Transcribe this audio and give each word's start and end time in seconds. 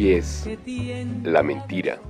hoy 0.00 0.12
es 0.12 0.48
La 1.24 1.42
mentira. 1.42 2.00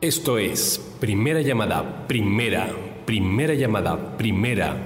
Esto 0.00 0.38
es 0.38 0.78
Primera 1.00 1.40
Llamada, 1.40 2.06
Primera, 2.06 2.68
Primera 3.04 3.54
Llamada, 3.54 4.16
Primera. 4.16 4.76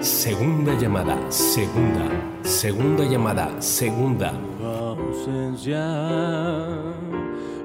Segunda 0.00 0.78
llamada, 0.78 1.30
segunda, 1.30 2.08
segunda 2.42 3.04
llamada, 3.04 3.60
segunda. 3.60 4.32
ausencia, 4.62 5.86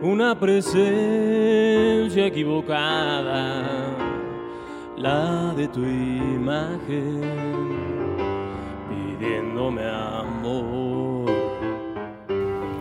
una 0.02 0.39
presencia 0.39 2.27
equivocada, 2.27 3.64
la 4.98 5.53
de 5.55 5.67
tu 5.70 5.81
imagen, 5.81 7.84
pidiéndome 9.17 9.83
amor. 9.83 11.31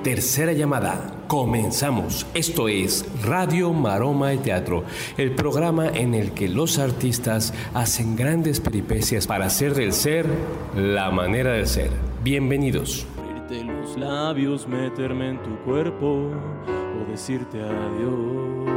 Tercera 0.03 0.53
llamada, 0.53 1.25
comenzamos. 1.29 2.27
Esto 2.35 2.69
es 2.69 3.07
Radio 3.25 3.73
Maroma 3.73 4.31
de 4.31 4.39
Teatro, 4.39 4.85
el 5.17 5.35
programa 5.35 5.89
en 5.89 6.15
el 6.15 6.33
que 6.33 6.49
los 6.49 6.79
artistas 6.79 7.55
hacen 7.73 8.15
grandes 8.15 8.61
peripecias 8.61 9.27
para 9.27 9.47
hacer 9.47 9.75
del 9.75 9.93
ser 9.93 10.27
la 10.77 11.11
manera 11.11 11.53
de 11.53 11.67
ser. 11.67 11.91
Bienvenidos. 12.23 13.07
Abrirte 13.19 13.65
los 13.65 13.97
labios, 13.99 14.69
meterme 14.69 15.31
en 15.31 15.43
tu 15.43 15.57
cuerpo 15.65 16.07
o 16.07 17.11
decirte 17.11 17.63
adiós. 17.63 18.75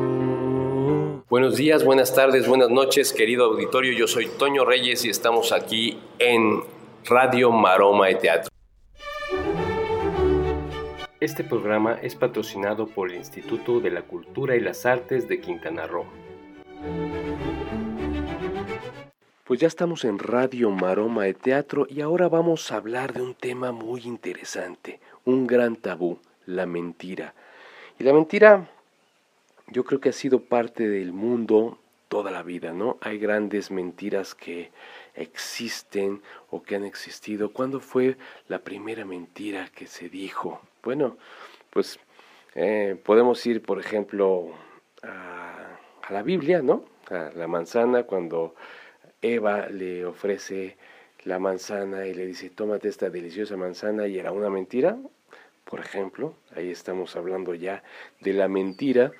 Buenos 1.29 1.57
días, 1.57 1.83
buenas 1.83 2.15
tardes, 2.15 2.47
buenas 2.47 2.69
noches, 2.69 3.11
querido 3.11 3.45
auditorio. 3.45 3.91
Yo 3.91 4.07
soy 4.07 4.27
Toño 4.27 4.63
Reyes 4.63 5.03
y 5.03 5.09
estamos 5.09 5.51
aquí 5.51 5.99
en 6.19 6.61
Radio 7.09 7.51
Maroma 7.51 8.07
de 8.07 8.15
Teatro. 8.15 8.51
Este 11.21 11.45
programa 11.45 11.97
es 12.01 12.15
patrocinado 12.15 12.85
por 12.85 13.09
el 13.09 13.15
Instituto 13.15 13.79
de 13.79 13.91
la 13.91 14.01
Cultura 14.01 14.57
y 14.57 14.59
las 14.59 14.85
Artes 14.85 15.29
de 15.29 15.39
Quintana 15.39 15.87
Roo. 15.87 16.05
Pues 19.45 19.61
ya 19.61 19.67
estamos 19.67 20.03
en 20.03 20.19
Radio 20.19 20.69
Maroma 20.69 21.23
de 21.23 21.33
Teatro 21.33 21.87
y 21.89 22.01
ahora 22.01 22.27
vamos 22.27 22.73
a 22.73 22.75
hablar 22.75 23.13
de 23.13 23.21
un 23.21 23.35
tema 23.35 23.71
muy 23.71 24.01
interesante, 24.01 24.99
un 25.23 25.47
gran 25.47 25.77
tabú, 25.77 26.19
la 26.45 26.65
mentira. 26.65 27.33
Y 27.99 28.03
la 28.03 28.11
mentira 28.11 28.69
yo 29.67 29.85
creo 29.85 30.01
que 30.01 30.09
ha 30.09 30.13
sido 30.13 30.41
parte 30.41 30.89
del 30.89 31.13
mundo 31.13 31.79
toda 32.07 32.31
la 32.31 32.43
vida, 32.43 32.73
¿no? 32.73 32.97
Hay 33.01 33.17
grandes 33.17 33.71
mentiras 33.71 34.35
que 34.35 34.71
existen 35.17 36.21
o 36.49 36.63
que 36.63 36.75
han 36.75 36.85
existido. 36.85 37.51
¿Cuándo 37.51 37.79
fue 37.79 38.17
la 38.47 38.59
primera 38.59 39.03
mentira 39.03 39.69
que 39.75 39.87
se 39.87 40.09
dijo? 40.09 40.61
Bueno, 40.83 41.17
pues 41.69 41.99
eh, 42.55 42.95
podemos 43.03 43.45
ir, 43.45 43.61
por 43.61 43.79
ejemplo, 43.79 44.53
a, 45.03 45.79
la 46.09 46.23
Biblia, 46.23 46.61
¿no? 46.61 46.85
A 47.09 47.31
la 47.35 47.47
manzana, 47.47 48.03
cuando 48.03 48.55
Eva 49.21 49.67
le 49.67 50.05
ofrece 50.05 50.77
la 51.23 51.39
manzana 51.39 52.07
y 52.07 52.13
le 52.13 52.25
dice, 52.25 52.49
tómate 52.49 52.87
esta 52.87 53.09
deliciosa 53.09 53.57
manzana 53.57 54.07
y 54.07 54.17
era 54.17 54.31
una 54.31 54.49
mentira, 54.49 54.97
por 55.65 55.81
ejemplo, 55.81 56.33
ahí 56.55 56.71
estamos 56.71 57.15
hablando 57.17 57.53
ya 57.53 57.83
de 58.21 58.33
la 58.33 58.47
mentira. 58.47 59.11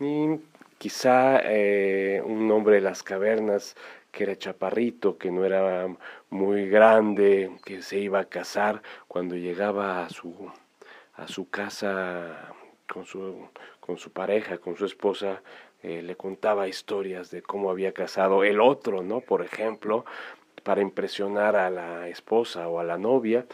Y 0.00 0.40
quizá 0.78 1.40
eh, 1.44 2.20
un 2.24 2.50
hombre 2.50 2.76
de 2.76 2.80
las 2.80 3.04
cavernas 3.04 3.76
que 4.12 4.24
era 4.24 4.36
chaparrito, 4.36 5.18
que 5.18 5.30
no 5.30 5.44
era 5.44 5.88
muy 6.30 6.68
grande, 6.68 7.50
que 7.64 7.82
se 7.82 7.98
iba 7.98 8.20
a 8.20 8.26
casar 8.26 8.82
cuando 9.08 9.34
llegaba 9.34 10.04
a 10.04 10.10
su, 10.10 10.52
a 11.14 11.26
su 11.26 11.48
casa 11.48 12.54
con 12.86 13.06
su, 13.06 13.48
con 13.80 13.96
su 13.96 14.10
pareja, 14.12 14.58
con 14.58 14.76
su 14.76 14.84
esposa, 14.84 15.42
eh, 15.82 16.02
le 16.02 16.14
contaba 16.14 16.68
historias 16.68 17.30
de 17.30 17.42
cómo 17.42 17.70
había 17.70 17.92
casado 17.92 18.44
el 18.44 18.60
otro, 18.60 19.02
¿no? 19.02 19.20
Por 19.20 19.42
ejemplo, 19.42 20.04
para 20.62 20.82
impresionar 20.82 21.56
a 21.56 21.70
la 21.70 22.08
esposa 22.08 22.68
o 22.68 22.78
a 22.78 22.84
la 22.84 22.98
novia. 22.98 23.46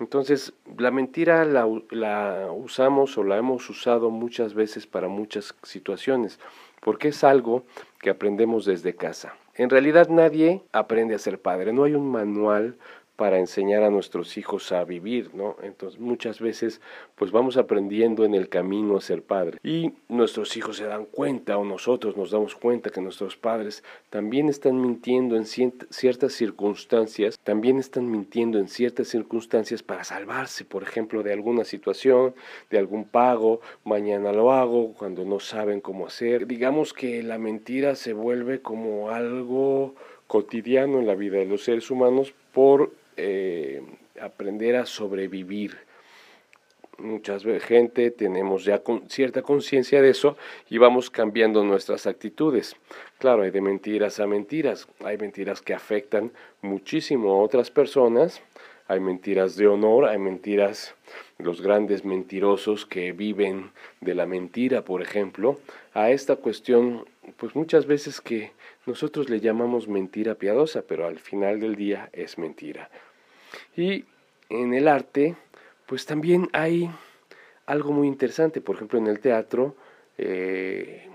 Entonces, 0.00 0.52
la 0.78 0.90
mentira 0.90 1.44
la, 1.44 1.68
la, 1.90 2.48
usamos 2.50 3.16
o 3.18 3.22
la 3.22 3.36
hemos 3.36 3.68
usado 3.70 4.10
muchas 4.10 4.54
veces 4.54 4.86
para 4.86 5.08
muchas 5.08 5.54
situaciones, 5.62 6.40
porque 6.86 7.08
es 7.08 7.24
algo 7.24 7.64
que 7.98 8.10
aprendemos 8.10 8.64
desde 8.64 8.94
casa. 8.94 9.34
En 9.56 9.70
realidad 9.70 10.08
nadie 10.08 10.62
aprende 10.70 11.16
a 11.16 11.18
ser 11.18 11.40
padre, 11.40 11.72
no 11.72 11.82
hay 11.82 11.94
un 11.94 12.08
manual 12.08 12.76
para 13.16 13.38
enseñar 13.38 13.82
a 13.82 13.90
nuestros 13.90 14.36
hijos 14.36 14.70
a 14.72 14.84
vivir, 14.84 15.34
¿no? 15.34 15.56
Entonces 15.62 15.98
muchas 15.98 16.40
veces 16.40 16.80
pues 17.14 17.32
vamos 17.32 17.56
aprendiendo 17.56 18.24
en 18.24 18.34
el 18.34 18.48
camino 18.48 18.96
a 18.96 19.00
ser 19.00 19.22
padre 19.22 19.58
y 19.62 19.92
nuestros 20.08 20.56
hijos 20.56 20.76
se 20.76 20.84
dan 20.84 21.06
cuenta 21.06 21.56
o 21.56 21.64
nosotros 21.64 22.16
nos 22.16 22.30
damos 22.30 22.54
cuenta 22.54 22.90
que 22.90 23.00
nuestros 23.00 23.36
padres 23.36 23.82
también 24.10 24.48
están 24.48 24.80
mintiendo 24.80 25.36
en 25.36 25.46
ciertas 25.46 26.32
circunstancias, 26.32 27.38
también 27.42 27.78
están 27.78 28.10
mintiendo 28.10 28.58
en 28.58 28.68
ciertas 28.68 29.08
circunstancias 29.08 29.82
para 29.82 30.04
salvarse, 30.04 30.64
por 30.64 30.82
ejemplo, 30.82 31.22
de 31.22 31.32
alguna 31.32 31.64
situación, 31.64 32.34
de 32.70 32.78
algún 32.78 33.04
pago, 33.04 33.60
mañana 33.84 34.32
lo 34.32 34.52
hago, 34.52 34.92
cuando 34.92 35.24
no 35.24 35.40
saben 35.40 35.80
cómo 35.80 36.06
hacer. 36.06 36.46
Digamos 36.46 36.92
que 36.92 37.22
la 37.22 37.38
mentira 37.38 37.94
se 37.94 38.12
vuelve 38.12 38.60
como 38.60 39.10
algo 39.10 39.94
cotidiano 40.26 40.98
en 40.98 41.06
la 41.06 41.14
vida 41.14 41.38
de 41.38 41.46
los 41.46 41.64
seres 41.64 41.90
humanos 41.90 42.34
por 42.52 42.92
eh, 43.16 43.82
aprender 44.20 44.76
a 44.76 44.86
sobrevivir. 44.86 45.76
Muchas 46.98 47.44
gente 47.60 48.10
tenemos 48.10 48.64
ya 48.64 48.82
cierta 49.08 49.42
conciencia 49.42 50.00
de 50.00 50.10
eso 50.10 50.38
y 50.70 50.78
vamos 50.78 51.10
cambiando 51.10 51.62
nuestras 51.62 52.06
actitudes. 52.06 52.74
Claro, 53.18 53.42
hay 53.42 53.50
de 53.50 53.60
mentiras 53.60 54.18
a 54.18 54.26
mentiras. 54.26 54.88
Hay 55.04 55.18
mentiras 55.18 55.60
que 55.60 55.74
afectan 55.74 56.32
muchísimo 56.62 57.32
a 57.32 57.42
otras 57.42 57.70
personas. 57.70 58.40
Hay 58.88 59.00
mentiras 59.00 59.56
de 59.56 59.66
honor, 59.66 60.04
hay 60.06 60.18
mentiras, 60.18 60.94
los 61.38 61.60
grandes 61.60 62.04
mentirosos 62.04 62.86
que 62.86 63.12
viven 63.12 63.70
de 64.00 64.14
la 64.14 64.26
mentira, 64.26 64.82
por 64.82 65.02
ejemplo, 65.02 65.58
a 65.92 66.10
esta 66.10 66.36
cuestión, 66.36 67.04
pues 67.36 67.56
muchas 67.56 67.86
veces 67.86 68.20
que 68.20 68.52
nosotros 68.86 69.28
le 69.28 69.40
llamamos 69.40 69.88
mentira 69.88 70.36
piadosa, 70.36 70.82
pero 70.86 71.06
al 71.06 71.18
final 71.18 71.58
del 71.58 71.74
día 71.74 72.10
es 72.12 72.38
mentira. 72.38 72.88
Y 73.76 74.04
en 74.48 74.74
el 74.74 74.86
arte, 74.86 75.34
pues 75.86 76.06
también 76.06 76.48
hay 76.52 76.88
algo 77.66 77.92
muy 77.92 78.06
interesante, 78.06 78.60
por 78.60 78.76
ejemplo, 78.76 78.98
en 78.98 79.08
el 79.08 79.18
teatro, 79.18 79.74
eh, 80.18 81.08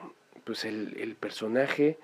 pues 0.43 0.65
el, 0.65 0.97
el, 0.99 1.15
personaje 1.15 1.97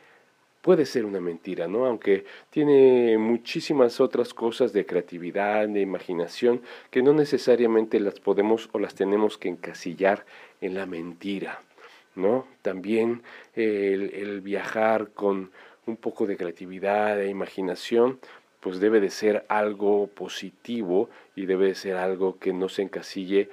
puede 0.67 0.85
ser 0.85 1.05
una 1.05 1.21
mentira, 1.21 1.69
¿no? 1.69 1.85
Aunque 1.85 2.25
tiene 2.49 3.17
muchísimas 3.17 4.01
otras 4.01 4.33
cosas 4.33 4.73
de 4.73 4.85
creatividad, 4.85 5.65
de 5.69 5.79
imaginación, 5.79 6.61
que 6.91 7.01
no 7.01 7.13
necesariamente 7.13 8.01
las 8.01 8.19
podemos 8.19 8.67
o 8.73 8.79
las 8.79 8.93
tenemos 8.93 9.37
que 9.37 9.47
encasillar 9.47 10.25
en 10.59 10.75
la 10.75 10.85
mentira, 10.85 11.61
¿no? 12.15 12.45
También 12.63 13.23
el, 13.55 14.41
viajar 14.41 15.11
con 15.11 15.51
un 15.85 15.95
poco 15.95 16.27
de 16.27 16.35
creatividad 16.35 17.17
e 17.21 17.29
imaginación, 17.29 18.19
pues 18.59 18.81
debe 18.81 18.99
de 18.99 19.09
ser 19.09 19.45
algo 19.47 20.07
positivo 20.07 21.09
y 21.33 21.45
debe 21.45 21.67
de 21.67 21.75
ser 21.75 21.95
algo 21.95 22.39
que 22.39 22.51
no 22.51 22.67
se 22.67 22.81
encasille 22.81 23.49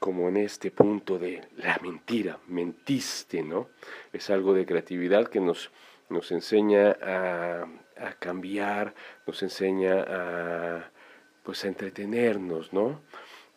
como 0.00 0.28
en 0.28 0.36
este 0.36 0.72
punto 0.72 1.16
de 1.20 1.42
la 1.58 1.78
mentira, 1.80 2.40
mentiste, 2.48 3.44
¿no? 3.44 3.68
Es 4.12 4.30
algo 4.30 4.52
de 4.52 4.66
creatividad 4.66 5.28
que 5.28 5.38
nos, 5.38 5.70
nos 6.08 6.30
enseña 6.30 6.96
a, 7.02 7.66
a 7.98 8.12
cambiar, 8.18 8.94
nos 9.26 9.42
enseña 9.42 10.04
a, 10.06 10.90
pues, 11.42 11.64
a 11.64 11.68
entretenernos, 11.68 12.72
¿no? 12.72 13.00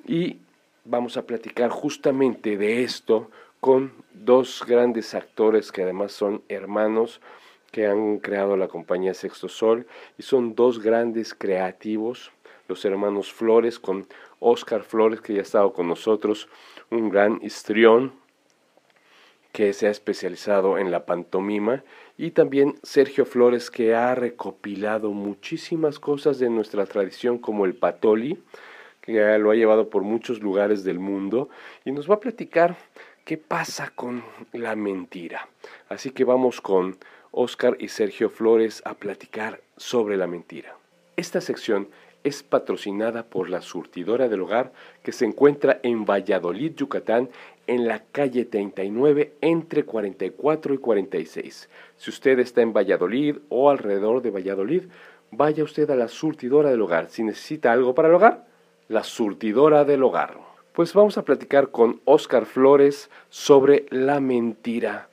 Y 0.05 0.39
vamos 0.85 1.17
a 1.17 1.25
platicar 1.25 1.69
justamente 1.69 2.57
de 2.57 2.83
esto 2.83 3.29
con 3.59 3.91
dos 4.13 4.63
grandes 4.65 5.13
actores 5.13 5.71
que 5.71 5.83
además 5.83 6.11
son 6.13 6.43
hermanos, 6.47 7.21
que 7.71 7.85
han 7.85 8.17
creado 8.19 8.57
la 8.57 8.67
compañía 8.67 9.13
Sexto 9.13 9.47
Sol 9.47 9.85
y 10.17 10.23
son 10.23 10.55
dos 10.55 10.81
grandes 10.81 11.33
creativos, 11.33 12.31
los 12.67 12.83
hermanos 12.85 13.31
Flores 13.31 13.79
con 13.79 14.07
Oscar 14.39 14.83
Flores 14.83 15.21
que 15.21 15.33
ya 15.33 15.39
ha 15.39 15.43
estado 15.43 15.73
con 15.73 15.87
nosotros, 15.87 16.47
un 16.89 17.09
gran 17.09 17.39
histrión 17.43 18.13
que 19.51 19.73
se 19.73 19.87
ha 19.87 19.89
especializado 19.89 20.77
en 20.77 20.91
la 20.91 21.05
pantomima, 21.05 21.83
y 22.17 22.31
también 22.31 22.75
Sergio 22.83 23.25
Flores, 23.25 23.71
que 23.71 23.95
ha 23.95 24.13
recopilado 24.13 25.11
muchísimas 25.11 25.99
cosas 25.99 26.39
de 26.39 26.49
nuestra 26.49 26.85
tradición, 26.85 27.37
como 27.37 27.65
el 27.65 27.75
patoli, 27.75 28.39
que 29.01 29.37
lo 29.39 29.51
ha 29.51 29.55
llevado 29.55 29.89
por 29.89 30.03
muchos 30.03 30.41
lugares 30.41 30.83
del 30.83 30.99
mundo, 30.99 31.49
y 31.85 31.91
nos 31.91 32.09
va 32.09 32.15
a 32.15 32.19
platicar 32.19 32.77
qué 33.25 33.37
pasa 33.37 33.91
con 33.95 34.23
la 34.53 34.75
mentira. 34.75 35.47
Así 35.87 36.11
que 36.11 36.23
vamos 36.23 36.61
con 36.61 36.97
Oscar 37.31 37.77
y 37.79 37.87
Sergio 37.87 38.29
Flores 38.29 38.81
a 38.85 38.95
platicar 38.95 39.61
sobre 39.77 40.17
la 40.17 40.27
mentira. 40.27 40.75
Esta 41.15 41.41
sección 41.41 41.89
es 42.23 42.43
patrocinada 42.43 43.23
por 43.23 43.49
la 43.49 43.61
surtidora 43.61 44.27
del 44.27 44.41
hogar 44.41 44.73
que 45.03 45.11
se 45.11 45.25
encuentra 45.25 45.79
en 45.83 46.05
Valladolid, 46.05 46.73
Yucatán, 46.75 47.29
en 47.69 47.88
la 47.88 48.00
calle 48.00 48.45
39 48.45 49.33
entre 49.42 49.86
44 49.86 50.74
y 50.74 50.77
46. 50.80 51.69
Si 51.98 52.10
usted 52.10 52.39
está 52.39 52.62
en 52.62 52.74
Valladolid 52.74 53.38
o 53.50 53.69
alrededor 53.69 54.24
de 54.24 54.31
Valladolid, 54.31 54.83
vaya 55.30 55.63
usted 55.63 55.88
a 55.92 55.95
la 55.95 56.07
surtidora 56.07 56.71
del 56.71 56.81
hogar. 56.81 57.10
Si 57.12 57.21
necesita 57.21 57.71
algo 57.71 57.94
para 57.94 58.07
el 58.07 58.16
hogar, 58.16 58.48
la 58.88 59.04
surtidora 59.04 59.86
del 59.86 60.01
hogar. 60.01 60.38
Pues 60.74 60.95
vamos 60.95 61.19
a 61.19 61.24
platicar 61.24 61.69
con 61.69 62.01
Oscar 62.06 62.48
Flores 62.48 63.12
sobre 63.30 63.86
la 63.92 64.19
mentira. 64.19 65.10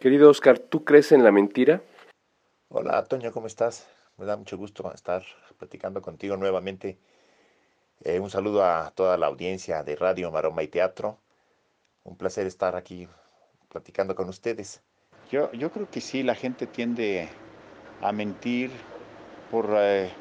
Querido 0.00 0.30
Oscar, 0.30 0.58
¿tú 0.58 0.84
crees 0.84 1.12
en 1.12 1.22
la 1.22 1.32
mentira? 1.32 1.82
Hola, 2.80 3.02
Toño, 3.02 3.32
¿cómo 3.32 3.48
estás? 3.48 3.88
Me 4.18 4.24
da 4.24 4.36
mucho 4.36 4.56
gusto 4.56 4.92
estar 4.94 5.24
platicando 5.58 6.00
contigo 6.00 6.36
nuevamente. 6.36 6.96
Eh, 8.04 8.20
un 8.20 8.30
saludo 8.30 8.64
a 8.64 8.92
toda 8.92 9.18
la 9.18 9.26
audiencia 9.26 9.82
de 9.82 9.96
Radio 9.96 10.30
Maroma 10.30 10.62
y 10.62 10.68
Teatro. 10.68 11.18
Un 12.04 12.16
placer 12.16 12.46
estar 12.46 12.76
aquí 12.76 13.08
platicando 13.68 14.14
con 14.14 14.28
ustedes. 14.28 14.80
Yo, 15.28 15.50
yo 15.50 15.72
creo 15.72 15.90
que 15.90 16.00
sí, 16.00 16.22
la 16.22 16.36
gente 16.36 16.68
tiende 16.68 17.28
a 18.00 18.12
mentir 18.12 18.70
por, 19.50 19.70
eh, 19.72 20.12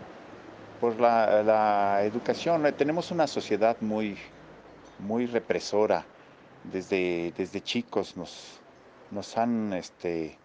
por 0.82 1.00
la, 1.00 1.44
la, 1.44 2.04
educación. 2.06 2.74
Tenemos 2.76 3.12
una 3.12 3.28
sociedad 3.28 3.78
muy, 3.82 4.18
muy 4.98 5.28
represora. 5.28 6.08
Desde, 6.64 7.32
desde 7.38 7.62
chicos 7.62 8.18
nos, 8.18 8.60
nos 9.12 9.38
han, 9.38 9.74
este, 9.74 10.40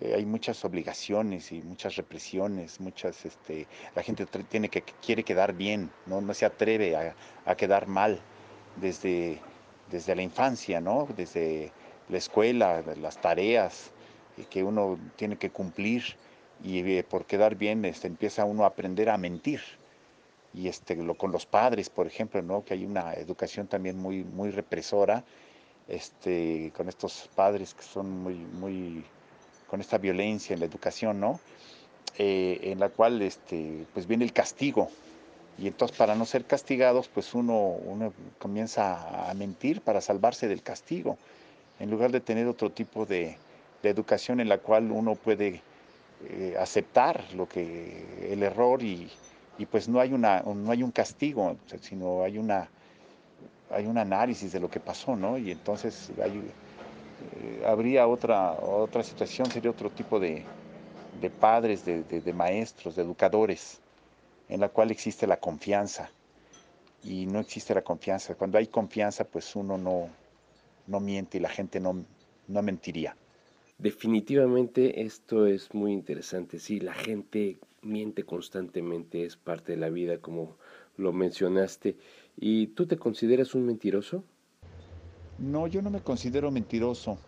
eh, 0.00 0.14
hay 0.14 0.24
muchas 0.24 0.64
obligaciones 0.64 1.50
y 1.50 1.60
muchas 1.62 1.96
represiones, 1.96 2.80
muchas, 2.80 3.24
este, 3.24 3.66
la 3.94 4.02
gente 4.02 4.26
tiene 4.48 4.68
que, 4.68 4.82
quiere 4.82 5.24
quedar 5.24 5.52
bien, 5.54 5.90
no, 6.06 6.20
no 6.20 6.34
se 6.34 6.46
atreve 6.46 6.96
a, 6.96 7.56
quedar 7.56 7.88
mal 7.88 8.20
desde, 8.76 9.38
desde 9.90 10.14
la 10.14 10.22
infancia, 10.22 10.80
¿no? 10.80 11.08
Desde 11.16 11.72
la 12.08 12.18
escuela, 12.18 12.82
las 13.00 13.20
tareas 13.20 13.90
eh, 14.36 14.44
que 14.48 14.62
uno 14.62 14.98
tiene 15.16 15.36
que 15.36 15.50
cumplir 15.50 16.04
y 16.62 16.80
eh, 16.80 17.04
por 17.04 17.24
quedar 17.24 17.56
bien 17.56 17.84
este, 17.84 18.06
empieza 18.06 18.44
uno 18.44 18.64
a 18.64 18.68
aprender 18.68 19.10
a 19.10 19.18
mentir. 19.18 19.60
Y 20.54 20.68
este, 20.68 20.96
lo, 20.96 21.14
con 21.14 21.30
los 21.30 21.44
padres, 21.44 21.90
por 21.90 22.06
ejemplo, 22.06 22.40
¿no? 22.42 22.64
que 22.64 22.74
hay 22.74 22.84
una 22.84 23.14
educación 23.14 23.66
también 23.66 23.98
muy, 23.98 24.24
muy 24.24 24.50
represora, 24.50 25.24
este, 25.88 26.72
con 26.76 26.88
estos 26.88 27.28
padres 27.34 27.74
que 27.74 27.82
son 27.82 28.10
muy, 28.10 28.34
muy, 28.34 29.04
con 29.68 29.80
esta 29.80 29.98
violencia 29.98 30.54
en 30.54 30.60
la 30.60 30.66
educación, 30.66 31.20
¿no? 31.20 31.40
Eh, 32.16 32.58
en 32.64 32.80
la 32.80 32.88
cual 32.88 33.22
este, 33.22 33.84
pues 33.94 34.06
viene 34.06 34.24
el 34.24 34.32
castigo. 34.32 34.90
Y 35.58 35.66
entonces 35.66 35.96
para 35.96 36.14
no 36.14 36.24
ser 36.24 36.44
castigados, 36.44 37.08
pues 37.08 37.34
uno, 37.34 37.54
uno 37.54 38.12
comienza 38.38 39.28
a 39.30 39.34
mentir 39.34 39.80
para 39.80 40.00
salvarse 40.00 40.48
del 40.48 40.62
castigo, 40.62 41.18
en 41.78 41.90
lugar 41.90 42.12
de 42.12 42.20
tener 42.20 42.46
otro 42.46 42.70
tipo 42.70 43.06
de, 43.06 43.36
educación 43.82 44.40
en 44.40 44.48
la 44.48 44.58
cual 44.58 44.90
uno 44.90 45.14
puede 45.14 45.62
eh, 46.28 46.56
aceptar 46.58 47.22
lo 47.34 47.48
que 47.48 48.32
el 48.32 48.42
error 48.42 48.82
y, 48.82 49.08
y, 49.56 49.66
pues 49.66 49.88
no 49.88 50.00
hay 50.00 50.12
una 50.12 50.42
no 50.42 50.72
hay 50.72 50.82
un 50.82 50.90
castigo 50.90 51.56
sino 51.80 52.24
hay 52.24 52.38
una 52.38 52.68
hay 53.70 53.86
un 53.86 53.96
análisis 53.96 54.52
de 54.52 54.60
lo 54.60 54.68
que 54.68 54.80
pasó, 54.80 55.16
¿no? 55.16 55.38
Y 55.38 55.52
entonces 55.52 56.10
eh, 57.40 57.64
habría 57.66 58.06
otra, 58.06 58.52
otra 58.52 59.02
situación, 59.02 59.50
sería 59.50 59.70
otro 59.70 59.90
tipo 59.90 60.20
de, 60.20 60.44
padres, 61.40 61.84
de, 61.84 62.32
maestros, 62.32 62.96
de 62.96 63.02
educadores, 63.02 63.80
en 64.48 64.60
la 64.60 64.68
cual 64.68 64.90
existe 64.90 65.26
la 65.26 65.38
confianza. 65.38 66.10
Y 67.04 67.26
no 67.26 67.40
existe 67.40 67.74
la 67.74 67.82
confianza. 67.82 68.34
Cuando 68.34 68.58
hay 68.58 68.66
confianza, 68.66 69.24
pues 69.24 69.54
uno 69.54 69.78
no, 69.78 70.08
no 70.86 71.00
miente 71.00 71.38
y 71.38 71.40
la 71.40 71.48
gente 71.48 71.80
no, 71.80 72.04
no 72.48 72.62
mentiría. 72.62 73.16
Definitivamente 73.78 75.02
esto 75.02 75.46
es 75.46 75.72
muy 75.72 75.92
interesante. 75.92 76.58
Sí, 76.58 76.80
la 76.80 76.94
gente 76.94 77.58
miente 77.82 78.24
constantemente, 78.24 79.24
es 79.24 79.36
parte 79.36 79.72
de 79.72 79.78
la 79.78 79.88
vida, 79.88 80.18
como 80.18 80.56
lo 80.96 81.12
mencionaste. 81.12 81.96
¿Y 82.36 82.68
tú 82.68 82.86
te 82.86 82.96
consideras 82.96 83.54
un 83.54 83.66
mentiroso? 83.66 84.24
No, 85.38 85.68
yo 85.68 85.82
no 85.82 85.90
me 85.90 86.00
considero 86.00 86.50
mentiroso. 86.50 87.18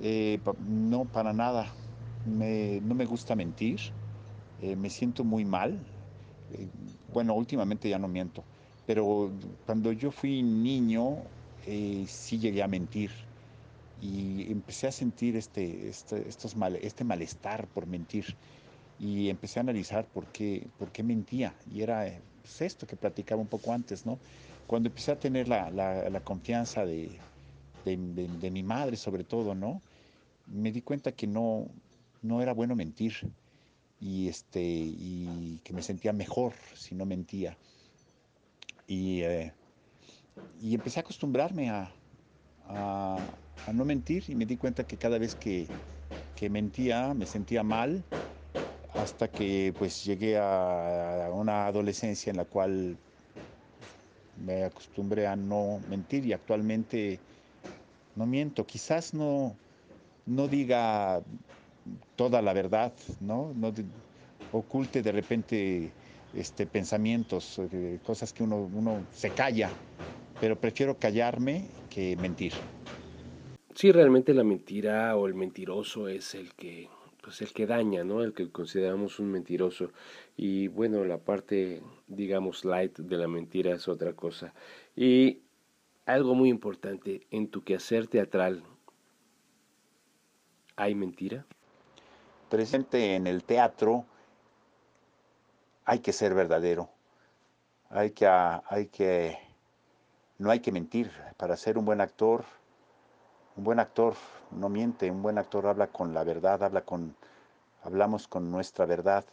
Eh, 0.00 0.40
no, 0.68 1.04
para 1.04 1.32
nada. 1.32 1.66
no 2.24 2.94
me 2.94 3.04
gusta 3.04 3.34
mentir. 3.34 3.80
Eh, 4.60 4.76
me 4.76 4.88
siento 4.90 5.24
muy 5.24 5.44
mal. 5.44 5.78
Eh, 6.52 6.68
bueno, 7.12 7.34
últimamente 7.34 7.88
ya 7.88 7.98
no 7.98 8.08
miento. 8.08 8.44
Pero 8.86 9.30
cuando 9.66 9.92
yo 9.92 10.10
fui 10.10 10.42
niño, 10.42 11.18
sí 11.64 12.38
llegué 12.38 12.62
a 12.62 12.68
mentir. 12.68 13.10
Y 14.00 14.50
empecé 14.50 14.88
a 14.88 14.92
sentir 14.92 15.36
este, 15.36 15.88
este, 15.88 16.28
estos 16.28 16.56
mal, 16.56 16.76
este 16.76 17.04
malestar 17.04 17.66
por 17.68 17.86
mentir. 17.86 18.36
Y 18.98 19.28
empecé 19.28 19.58
a 19.58 19.62
analizar 19.62 20.04
por 20.06 20.26
qué, 20.26 20.66
por 20.78 20.90
qué 20.90 21.02
mentía. 21.02 21.54
Y 21.72 21.82
era 21.82 22.06
pues, 22.42 22.60
esto 22.62 22.86
que 22.86 22.96
platicaba 22.96 23.40
un 23.40 23.48
poco 23.48 23.72
antes, 23.72 24.04
¿no? 24.06 24.18
Cuando 24.66 24.88
empecé 24.88 25.12
a 25.12 25.18
tener 25.18 25.48
la, 25.48 26.20
confianza 26.24 26.84
de, 26.84 27.10
mi 27.84 28.62
madre, 28.62 28.96
sobre 28.96 29.24
todo, 29.24 29.54
¿no? 29.54 29.82
Me 30.46 30.72
di 30.72 30.82
cuenta 30.82 31.12
que 31.12 31.26
no, 31.26 31.68
no 32.22 32.40
era 32.42 32.52
bueno 32.54 32.74
mentir 32.74 33.14
y, 34.00 34.28
este, 34.28 34.62
y 34.62 35.60
que 35.64 35.72
me 35.72 35.82
sentía 35.82 36.12
mejor 36.12 36.54
si 36.74 36.94
no 36.94 37.06
mentía. 37.06 37.56
Y, 38.86 39.22
eh, 39.22 39.52
y 40.60 40.74
empecé 40.74 41.00
a 41.00 41.02
acostumbrarme 41.02 41.70
a, 41.70 41.92
a, 42.64 43.72
no 43.72 43.84
mentir 43.84 44.24
y 44.28 44.34
me 44.34 44.46
di 44.46 44.56
cuenta 44.56 44.84
que 44.84 44.98
cada 44.98 45.18
vez 45.18 45.34
que, 45.34 45.68
que 46.34 46.50
mentía 46.50 47.14
me 47.14 47.26
sentía 47.26 47.62
mal 47.62 48.04
hasta 48.94 49.28
que 49.28 49.74
pues 49.78 50.04
llegué 50.04 50.36
a 50.38 51.30
una 51.32 51.66
adolescencia 51.66 52.30
en 52.30 52.36
la 52.36 52.44
cual 52.44 52.98
me 54.34 54.64
acostumbré 54.64 55.26
a 55.26 55.36
no 55.36 55.80
mentir 55.88 56.26
y 56.26 56.32
actualmente 56.32 57.20
no 58.16 58.26
miento. 58.26 58.66
Quizás 58.66 59.14
no, 59.14 59.56
no 60.26 60.48
diga 60.48 61.22
toda 62.16 62.42
la 62.42 62.52
verdad, 62.52 62.92
¿no? 63.20 63.54
oculte 64.52 65.02
de 65.02 65.12
repente 65.12 65.90
este, 66.34 66.66
pensamientos, 66.66 67.58
eh, 67.58 67.98
cosas 68.04 68.32
que 68.32 68.42
uno, 68.42 68.68
uno 68.72 69.02
se 69.14 69.30
calla, 69.30 69.70
pero 70.40 70.56
prefiero 70.56 70.96
callarme 70.98 71.66
que 71.90 72.16
mentir. 72.16 72.52
Sí, 73.74 73.90
realmente 73.90 74.34
la 74.34 74.44
mentira 74.44 75.16
o 75.16 75.26
el 75.26 75.34
mentiroso 75.34 76.08
es 76.08 76.34
el 76.34 76.52
que 76.54 76.88
pues 77.22 77.40
el 77.40 77.52
que 77.52 77.66
daña, 77.66 78.02
¿no? 78.02 78.22
El 78.22 78.34
que 78.34 78.50
consideramos 78.50 79.20
un 79.20 79.30
mentiroso. 79.30 79.92
Y 80.36 80.66
bueno, 80.68 81.04
la 81.04 81.18
parte, 81.18 81.80
digamos, 82.08 82.64
light 82.64 82.98
de 82.98 83.16
la 83.16 83.28
mentira 83.28 83.74
es 83.74 83.86
otra 83.86 84.12
cosa. 84.12 84.52
Y 84.96 85.38
algo 86.06 86.34
muy 86.34 86.48
importante, 86.48 87.26
en 87.30 87.48
tu 87.48 87.62
quehacer 87.62 88.06
teatral, 88.08 88.62
¿hay 90.76 90.94
mentira? 90.94 91.46
Presente 92.48 93.14
en 93.14 93.26
el 93.26 93.44
teatro 93.44 94.04
hay 95.84 96.00
que 96.00 96.12
ser 96.12 96.34
verdadero. 96.34 96.88
Hay 97.90 98.10
que, 98.12 98.26
hay 98.26 98.86
que, 98.86 99.38
no 100.38 100.50
hay 100.50 100.60
que 100.60 100.72
mentir. 100.72 101.10
Para 101.36 101.56
ser 101.56 101.76
un 101.76 101.84
buen 101.84 102.00
actor, 102.00 102.44
un 103.56 103.64
buen 103.64 103.80
actor 103.80 104.14
no 104.50 104.68
miente, 104.68 105.10
un 105.10 105.22
buen 105.22 105.38
actor 105.38 105.66
habla 105.66 105.88
con 105.88 106.14
la 106.14 106.24
verdad, 106.24 106.62
habla 106.62 106.82
con, 106.82 107.14
hablamos 107.82 108.28
con 108.28 108.50
nuestra 108.50 108.86
verdad, 108.86 109.24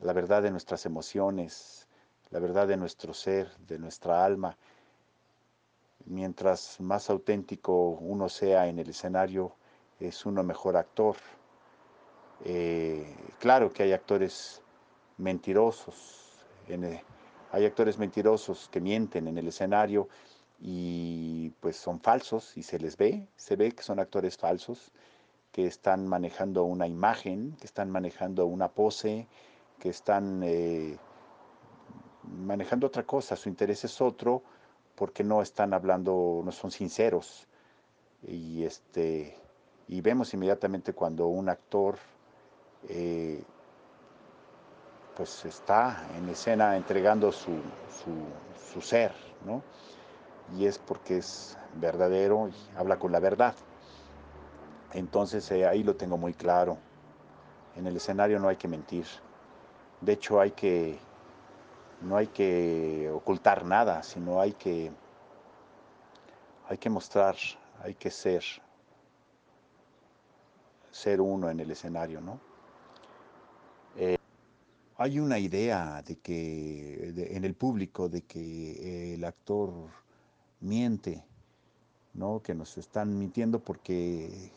la 0.00 0.12
verdad 0.12 0.42
de 0.42 0.50
nuestras 0.50 0.86
emociones, 0.86 1.86
la 2.30 2.38
verdad 2.38 2.66
de 2.66 2.76
nuestro 2.76 3.14
ser, 3.14 3.50
de 3.68 3.78
nuestra 3.78 4.24
alma. 4.24 4.56
Mientras 6.06 6.80
más 6.80 7.10
auténtico 7.10 7.90
uno 7.90 8.28
sea 8.28 8.68
en 8.68 8.78
el 8.78 8.90
escenario, 8.90 9.52
es 10.00 10.24
uno 10.24 10.42
mejor 10.42 10.76
actor. 10.76 11.16
Eh, 12.44 13.14
claro 13.38 13.72
que 13.72 13.82
hay 13.82 13.92
actores 13.92 14.62
mentirosos, 15.18 16.44
hay 17.52 17.64
actores 17.64 17.98
mentirosos 17.98 18.68
que 18.70 18.80
mienten 18.80 19.26
en 19.28 19.38
el 19.38 19.48
escenario 19.48 20.08
y 20.60 21.50
pues 21.60 21.76
son 21.76 22.00
falsos 22.00 22.56
y 22.56 22.62
se 22.62 22.78
les 22.78 22.96
ve, 22.96 23.28
se 23.36 23.56
ve 23.56 23.72
que 23.72 23.82
son 23.82 23.98
actores 23.98 24.36
falsos, 24.36 24.92
que 25.52 25.66
están 25.66 26.06
manejando 26.06 26.64
una 26.64 26.86
imagen, 26.86 27.56
que 27.58 27.66
están 27.66 27.90
manejando 27.90 28.46
una 28.46 28.68
pose, 28.68 29.26
que 29.78 29.88
están 29.88 30.42
eh, 30.44 30.98
manejando 32.22 32.86
otra 32.86 33.04
cosa, 33.04 33.36
su 33.36 33.48
interés 33.48 33.84
es 33.84 34.00
otro, 34.00 34.42
porque 34.96 35.22
no 35.22 35.42
están 35.42 35.74
hablando, 35.74 36.42
no 36.44 36.50
son 36.52 36.70
sinceros. 36.70 37.46
Y, 38.26 38.64
este, 38.64 39.36
y 39.88 40.00
vemos 40.00 40.32
inmediatamente 40.34 40.92
cuando 40.92 41.26
un 41.28 41.48
actor 41.48 41.96
eh, 42.88 43.42
pues 45.16 45.44
está 45.44 46.06
en 46.16 46.28
escena 46.28 46.76
entregando 46.76 47.30
su, 47.32 47.52
su, 48.72 48.80
ser, 48.80 49.12
¿no? 49.46 49.62
Y 50.54 50.66
es 50.66 50.78
porque 50.78 51.18
es 51.18 51.56
verdadero 51.74 52.48
y 52.48 52.76
habla 52.76 52.98
con 52.98 53.10
la 53.10 53.20
verdad. 53.20 53.54
Entonces 54.92 55.50
eh, 55.50 55.66
ahí 55.66 55.82
lo 55.82 55.96
tengo 55.96 56.18
muy 56.18 56.34
claro. 56.34 56.76
En 57.74 57.86
el 57.86 57.96
escenario 57.96 58.38
no 58.38 58.48
hay 58.48 58.56
que 58.56 58.68
mentir. 58.68 59.06
De 60.02 60.12
hecho 60.12 60.40
hay 60.40 60.50
que 60.50 60.98
no 62.02 62.16
hay 62.16 62.28
que 62.28 63.10
ocultar 63.12 63.64
nada, 63.64 64.02
sino 64.02 64.40
hay 64.40 64.52
que, 64.52 64.90
hay 66.68 66.78
que 66.78 66.90
mostrar, 66.90 67.36
hay 67.82 67.94
que 67.94 68.10
ser, 68.10 68.44
ser 70.90 71.20
uno 71.20 71.50
en 71.50 71.60
el 71.60 71.70
escenario, 71.70 72.20
¿no? 72.20 72.38
Eh, 73.96 74.16
hay 74.98 75.18
una 75.18 75.38
idea 75.38 76.02
de 76.02 76.16
que 76.16 77.12
en 77.34 77.44
el 77.44 77.54
público 77.54 78.08
de 78.08 78.22
que 78.22 79.14
el 79.14 79.24
actor 79.24 79.70
miente, 80.60 81.24
¿no? 82.14 82.40
Que 82.42 82.54
nos 82.54 82.76
están 82.78 83.18
mintiendo 83.18 83.58
porque 83.58 84.50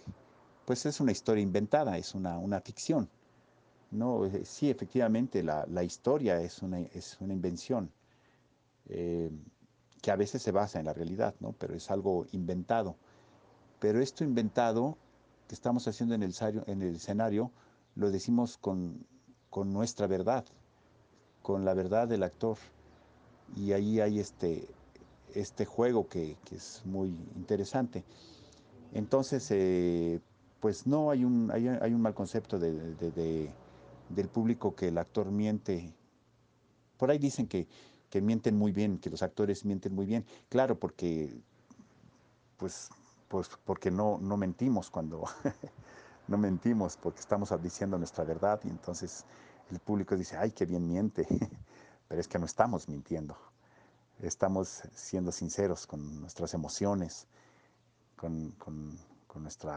pues 0.66 0.86
es 0.86 1.00
una 1.00 1.12
historia 1.12 1.42
inventada, 1.42 1.98
es 1.98 2.14
una, 2.16 2.38
una 2.38 2.62
ficción. 2.62 3.10
No, 3.92 4.26
eh, 4.26 4.46
sí, 4.46 4.70
efectivamente, 4.70 5.44
la, 5.44 5.84
historia 5.84 6.42
es 6.42 6.62
una, 6.62 6.80
es 6.80 7.18
una 7.20 7.34
invención 7.34 7.92
eh, 8.88 9.32
que 10.02 10.12
a 10.12 10.16
veces 10.16 10.42
se 10.42 10.52
basa 10.52 10.80
en 10.80 10.86
la 10.86 10.94
realidad, 10.94 11.34
¿no? 11.40 11.54
pero 11.54 11.76
es 11.76 11.90
algo 11.90 12.28
inventado. 12.32 12.96
Pero 13.80 14.00
esto 14.00 14.24
inventado 14.24 14.98
que 15.48 15.56
estamos 15.56 15.88
haciendo 15.88 16.14
en 16.14 16.24
el, 16.24 16.36
en 16.68 16.82
el 16.82 16.96
escenario, 16.96 17.52
lo 17.96 18.12
decimos 18.12 18.58
con, 18.58 19.06
nuestra 19.66 20.06
verdad, 20.06 20.46
con 21.42 21.66
la 21.66 21.74
verdad 21.74 22.08
del 22.08 22.24
actor. 22.24 22.58
Y 23.56 23.72
ahí 23.72 24.00
hay 24.00 24.20
este, 24.20 24.68
este 25.34 25.66
juego 25.66 26.08
que, 26.08 26.38
es 26.52 26.84
muy 26.86 27.08
interesante. 27.36 28.04
Entonces, 28.94 29.50
eh, 29.50 30.20
pues 30.60 30.86
no 30.86 31.10
hay 31.10 31.26
un, 31.26 31.50
hay, 31.52 31.94
un 31.94 32.02
mal 32.02 32.14
concepto 32.14 32.60
de 32.60 33.52
del 34.10 34.28
público 34.28 34.76
que 34.76 34.90
el 34.90 34.98
actor 34.98 35.32
miente. 35.32 35.94
Por 36.98 37.12
ahí 37.12 37.18
dicen 37.18 37.48
que, 37.48 37.68
mienten 38.22 38.58
muy 38.58 38.72
bien, 38.72 38.98
que 38.98 39.10
los 39.10 39.22
actores 39.22 39.66
mienten 39.66 39.94
muy 39.94 40.06
bien. 40.06 40.26
Claro, 40.50 40.80
porque 40.80 41.42
pues, 42.58 42.90
pues 43.28 43.50
porque 43.64 43.92
no, 43.92 44.18
no 44.20 44.36
mentimos 44.36 44.90
cuando 44.90 45.24
no 46.28 46.38
mentimos, 46.38 46.98
porque 46.98 47.20
estamos 47.20 47.54
diciendo 47.62 47.98
nuestra 47.98 48.24
verdad 48.24 48.60
y 48.64 48.70
entonces 48.70 49.26
el 49.72 49.80
público 49.80 50.18
dice, 50.18 50.36
ay, 50.36 50.52
qué 50.52 50.66
bien 50.66 50.88
miente, 50.88 51.26
pero 52.08 52.20
es 52.20 52.28
que 52.28 52.40
no 52.40 52.46
estamos 52.46 52.90
mintiendo, 52.90 53.38
estamos 54.22 54.82
siendo 54.94 55.32
sinceros 55.32 55.86
con 55.88 56.20
nuestras 56.20 56.54
emociones, 56.54 57.28
con, 58.18 58.52
con, 58.54 58.98
con 59.28 59.44
nuestro 59.44 59.72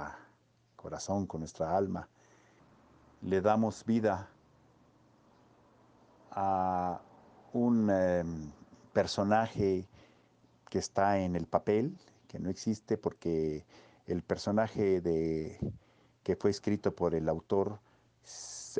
corazón, 0.75 1.27
con 1.27 1.41
nuestra 1.43 1.77
alma 1.77 2.09
le 3.23 3.41
damos 3.41 3.85
vida 3.85 4.29
a 6.33 7.01
un 7.53 7.89
em, 7.91 8.51
personaje 8.93 9.87
que 10.69 10.79
está 10.79 11.19
en 11.19 11.37
el 11.37 11.47
papel, 11.47 11.97
que 12.29 12.39
no 12.39 12.51
existe 12.51 12.99
porque 12.99 13.65
el 14.07 14.23
personaje 14.23 15.01
de, 15.01 15.59
que 16.23 16.37
fue 16.37 16.51
escrito 16.51 16.95
por 16.95 17.15
el 17.15 17.29
autor 17.29 17.79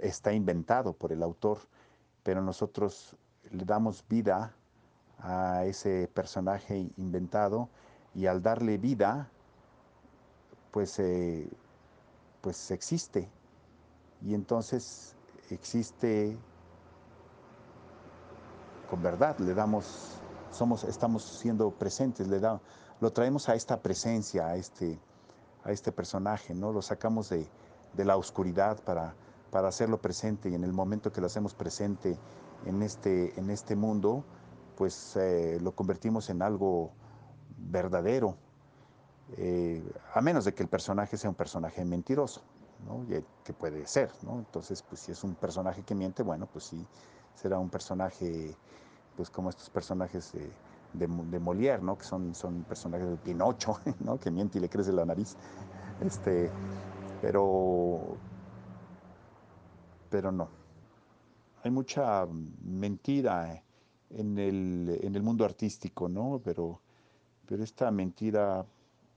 está 0.03 0.33
inventado 0.33 0.95
por 0.95 1.13
el 1.13 1.23
autor, 1.23 1.59
pero 2.23 2.41
nosotros 2.43 3.17
le 3.51 3.65
damos 3.65 4.05
vida 4.09 4.55
a 5.19 5.65
ese 5.67 6.09
personaje 6.13 6.91
inventado 6.97 7.69
y 8.15 8.27
al 8.27 8.43
darle 8.43 8.79
vida, 8.79 9.31
pues, 10.71 10.99
eh, 10.99 11.49
pues 12.41 12.71
existe 12.71 13.29
y 14.25 14.35
entonces 14.35 15.17
existe 15.51 16.37
con 18.89 19.03
verdad, 19.03 19.39
le 19.39 19.55
damos, 19.55 20.19
somos, 20.51 20.85
estamos 20.85 21.23
siendo 21.23 21.71
presentes, 21.71 22.29
le 22.29 22.41
da, 22.41 22.61
lo 23.01 23.11
traemos 23.13 23.49
a 23.49 23.55
esta 23.55 23.81
presencia, 23.81 24.47
a 24.49 24.57
este, 24.57 24.99
a 25.65 25.73
este 25.73 25.93
personaje, 25.93 26.55
¿no? 26.55 26.73
Lo 26.73 26.83
sacamos 26.83 27.31
de, 27.31 27.49
la 27.97 28.17
oscuridad 28.17 28.83
para, 28.85 29.15
para 29.51 29.69
hacerlo 29.69 30.01
presente 30.01 30.51
y 30.51 30.55
en 30.55 30.65
el 30.65 30.73
momento 30.73 31.13
que 31.13 31.21
lo 31.21 31.27
hacemos 31.27 31.55
presente 31.55 32.19
en 32.67 32.83
este, 32.83 33.39
en 33.39 33.51
este 33.51 33.77
mundo, 33.77 34.25
pues 34.77 35.17
eh, 35.17 35.59
lo 35.61 35.75
convertimos 35.75 36.31
en 36.31 36.43
algo 36.43 36.91
verdadero, 37.57 38.37
eh, 39.37 39.83
a 40.15 40.21
menos 40.21 40.45
de 40.45 40.55
que 40.55 40.63
el 40.63 40.69
personaje 40.69 41.17
sea 41.17 41.31
un 41.31 41.37
personaje 41.37 41.85
mentiroso. 41.85 42.43
¿No? 42.87 43.07
que 43.45 43.53
puede 43.53 43.87
ser, 43.87 44.11
¿no? 44.23 44.39
Entonces, 44.39 44.83
pues 44.83 45.01
si 45.01 45.13
es 45.13 45.25
un 45.25 45.35
personaje 45.35 45.83
que 45.83 45.95
miente, 45.95 46.23
bueno, 46.23 46.47
pues 46.47 46.65
sí, 46.65 46.87
será 47.35 47.59
un 47.59 47.71
personaje, 47.71 48.55
pues 49.17 49.31
como 49.31 49.51
estos 49.51 49.71
personajes 49.71 50.33
de, 50.33 50.51
de, 50.93 51.41
Molière, 51.41 51.83
¿no? 51.83 51.97
Que 51.97 52.05
son, 52.05 52.35
son 52.35 52.65
personajes 52.65 53.09
de 53.09 53.17
Pinocho, 53.17 53.79
¿no? 54.01 54.19
Que 54.19 54.31
miente 54.31 54.59
y 54.59 54.61
le 54.61 54.69
crece 54.69 54.93
la 54.93 55.05
nariz. 55.05 55.37
Este, 56.01 56.51
pero, 57.21 58.17
pero 60.11 60.33
no. 60.33 60.49
Hay 61.65 61.71
mucha 61.71 62.27
mentira 62.65 63.63
en 64.11 64.39
el, 64.39 64.99
en 65.03 65.15
el 65.15 65.23
mundo 65.23 65.45
artístico, 65.45 66.09
¿no? 66.09 66.41
Pero, 66.45 66.81
pero 67.47 67.63
esta 67.63 67.91
mentira 67.91 68.67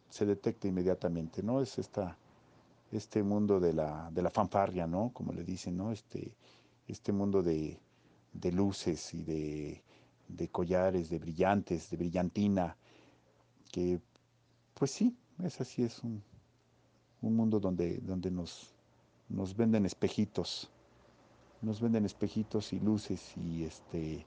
se 0.10 0.26
detecta 0.26 0.68
inmediatamente, 0.68 1.42
¿no? 1.44 1.62
Es 1.62 1.78
esta 1.80 2.18
este 2.92 3.24
mundo 3.24 3.60
de 3.60 3.74
la, 3.74 4.10
de 4.12 4.22
la 4.22 4.30
fanfarria, 4.30 4.88
¿no? 4.88 5.12
Como 5.14 5.34
le 5.34 5.44
dicen, 5.44 5.78
¿no? 5.78 5.92
Este, 5.92 6.36
este 6.88 7.12
mundo 7.12 7.42
de, 7.42 7.80
luces 8.52 9.14
y 9.14 9.24
de, 9.24 10.50
collares, 10.52 11.10
de 11.10 11.20
brillantes, 11.20 11.90
de 11.90 11.98
brillantina, 11.98 12.78
que 13.72 14.00
pues 14.74 14.92
sí, 14.92 15.16
es 15.44 15.60
así, 15.62 15.84
es 15.84 16.04
un, 16.04 16.24
mundo 17.22 17.60
donde, 17.60 17.98
donde 18.00 18.30
nos, 18.30 18.76
nos 19.30 19.56
venden 19.56 19.86
espejitos, 19.86 20.70
nos 21.62 21.82
venden 21.82 22.06
espejitos 22.06 22.72
y 22.72 22.80
luces 22.80 23.36
y 23.36 23.64
este, 23.64 24.26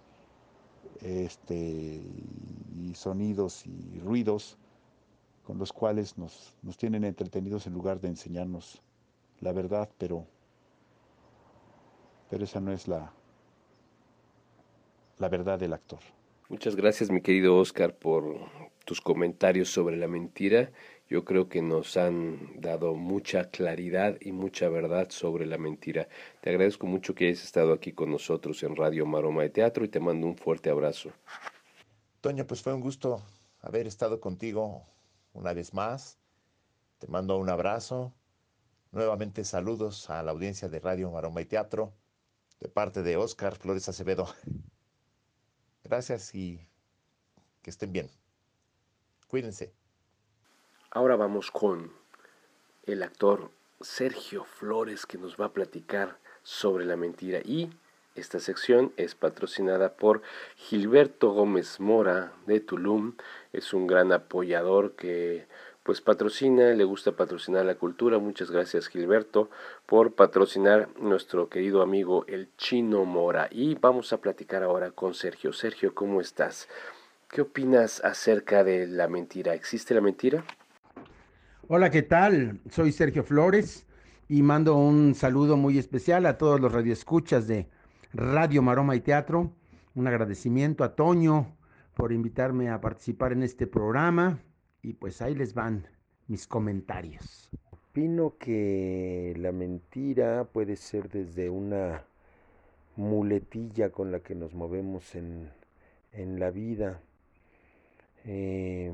este, 1.00 2.02
y 2.76 2.94
sonidos 2.94 3.64
y 3.66 4.00
ruidos 4.00 4.58
con 5.48 5.56
los 5.56 5.72
cuales 5.72 6.18
nos, 6.18 6.52
nos 6.60 6.76
tienen 6.76 7.04
entretenidos 7.04 7.66
en 7.66 7.72
lugar 7.72 8.02
de 8.02 8.08
enseñarnos 8.08 8.82
la 9.40 9.50
verdad, 9.54 9.88
pero, 9.96 10.26
pero 12.28 12.44
esa 12.44 12.60
no 12.60 12.70
es 12.70 12.86
la, 12.86 13.14
la 15.16 15.28
verdad 15.30 15.58
del 15.58 15.72
actor. 15.72 16.00
Muchas 16.50 16.76
gracias, 16.76 17.10
mi 17.10 17.22
querido 17.22 17.56
Oscar, 17.56 17.96
por 17.96 18.36
tus 18.84 19.00
comentarios 19.00 19.70
sobre 19.70 19.96
la 19.96 20.06
mentira. 20.06 20.70
Yo 21.08 21.24
creo 21.24 21.48
que 21.48 21.62
nos 21.62 21.96
han 21.96 22.60
dado 22.60 22.94
mucha 22.94 23.48
claridad 23.48 24.18
y 24.20 24.32
mucha 24.32 24.68
verdad 24.68 25.08
sobre 25.08 25.46
la 25.46 25.56
mentira. 25.56 26.08
Te 26.42 26.50
agradezco 26.50 26.86
mucho 26.86 27.14
que 27.14 27.28
hayas 27.28 27.42
estado 27.42 27.72
aquí 27.72 27.92
con 27.92 28.10
nosotros 28.10 28.62
en 28.64 28.76
Radio 28.76 29.06
Maroma 29.06 29.44
de 29.44 29.48
Teatro 29.48 29.82
y 29.86 29.88
te 29.88 29.98
mando 29.98 30.26
un 30.26 30.36
fuerte 30.36 30.68
abrazo. 30.68 31.10
Toño, 32.20 32.46
pues 32.46 32.60
fue 32.60 32.74
un 32.74 32.82
gusto 32.82 33.22
haber 33.62 33.86
estado 33.86 34.20
contigo 34.20 34.84
una 35.32 35.52
vez 35.52 35.74
más. 35.74 36.18
Te 36.98 37.06
mando 37.06 37.36
un 37.36 37.48
abrazo. 37.48 38.12
Nuevamente 38.90 39.44
saludos 39.44 40.10
a 40.10 40.22
la 40.22 40.30
audiencia 40.30 40.68
de 40.68 40.80
Radio 40.80 41.10
Maroma 41.10 41.40
y 41.40 41.44
Teatro 41.44 41.92
de 42.60 42.68
parte 42.68 43.02
de 43.02 43.16
Oscar 43.16 43.56
Flores 43.56 43.88
Acevedo. 43.88 44.26
Gracias 45.84 46.34
y 46.34 46.66
que 47.62 47.70
estén 47.70 47.92
bien. 47.92 48.10
Cuídense. 49.28 49.72
Ahora 50.90 51.16
vamos 51.16 51.50
con 51.50 51.92
el 52.84 53.02
actor 53.02 53.50
Sergio 53.80 54.44
Flores 54.44 55.06
que 55.06 55.18
nos 55.18 55.36
va 55.36 55.46
a 55.46 55.52
platicar 55.52 56.18
sobre 56.42 56.84
la 56.84 56.96
mentira 56.96 57.40
y 57.44 57.70
esta 58.18 58.40
sección 58.40 58.92
es 58.96 59.14
patrocinada 59.14 59.94
por 59.94 60.22
Gilberto 60.56 61.30
Gómez 61.32 61.80
Mora 61.80 62.32
de 62.46 62.60
Tulum. 62.60 63.14
Es 63.52 63.72
un 63.72 63.86
gran 63.86 64.12
apoyador 64.12 64.94
que 64.96 65.46
pues 65.82 66.02
patrocina, 66.02 66.74
le 66.74 66.84
gusta 66.84 67.12
patrocinar 67.12 67.64
la 67.64 67.76
cultura. 67.76 68.18
Muchas 68.18 68.50
gracias 68.50 68.88
Gilberto 68.88 69.48
por 69.86 70.12
patrocinar 70.12 70.88
nuestro 71.00 71.48
querido 71.48 71.80
amigo 71.80 72.26
el 72.26 72.48
Chino 72.58 73.04
Mora. 73.04 73.48
Y 73.50 73.74
vamos 73.76 74.12
a 74.12 74.20
platicar 74.20 74.62
ahora 74.62 74.90
con 74.90 75.14
Sergio. 75.14 75.52
Sergio, 75.52 75.94
¿cómo 75.94 76.20
estás? 76.20 76.68
¿Qué 77.30 77.40
opinas 77.40 78.02
acerca 78.04 78.64
de 78.64 78.86
la 78.86 79.08
mentira? 79.08 79.54
¿Existe 79.54 79.94
la 79.94 80.00
mentira? 80.00 80.44
Hola, 81.68 81.90
¿qué 81.90 82.02
tal? 82.02 82.60
Soy 82.70 82.92
Sergio 82.92 83.22
Flores 83.22 83.86
y 84.28 84.42
mando 84.42 84.76
un 84.76 85.14
saludo 85.14 85.56
muy 85.56 85.78
especial 85.78 86.26
a 86.26 86.36
todos 86.36 86.60
los 86.60 86.72
radioescuchas 86.72 87.46
de 87.46 87.66
Radio 88.14 88.62
Maroma 88.62 88.96
y 88.96 89.00
Teatro. 89.00 89.52
Un 89.94 90.06
agradecimiento 90.06 90.82
a 90.82 90.96
Toño 90.96 91.58
por 91.94 92.10
invitarme 92.12 92.70
a 92.70 92.80
participar 92.80 93.32
en 93.32 93.42
este 93.42 93.66
programa 93.66 94.40
y 94.82 94.94
pues 94.94 95.20
ahí 95.20 95.34
les 95.34 95.52
van 95.52 95.86
mis 96.26 96.46
comentarios. 96.46 97.50
Opino 97.70 98.38
que 98.38 99.34
la 99.36 99.52
mentira 99.52 100.44
puede 100.44 100.76
ser 100.76 101.10
desde 101.10 101.50
una 101.50 102.04
muletilla 102.96 103.90
con 103.90 104.10
la 104.10 104.20
que 104.20 104.34
nos 104.34 104.54
movemos 104.54 105.14
en, 105.14 105.50
la 106.12 106.50
vida. 106.50 107.02
Eh, 108.24 108.90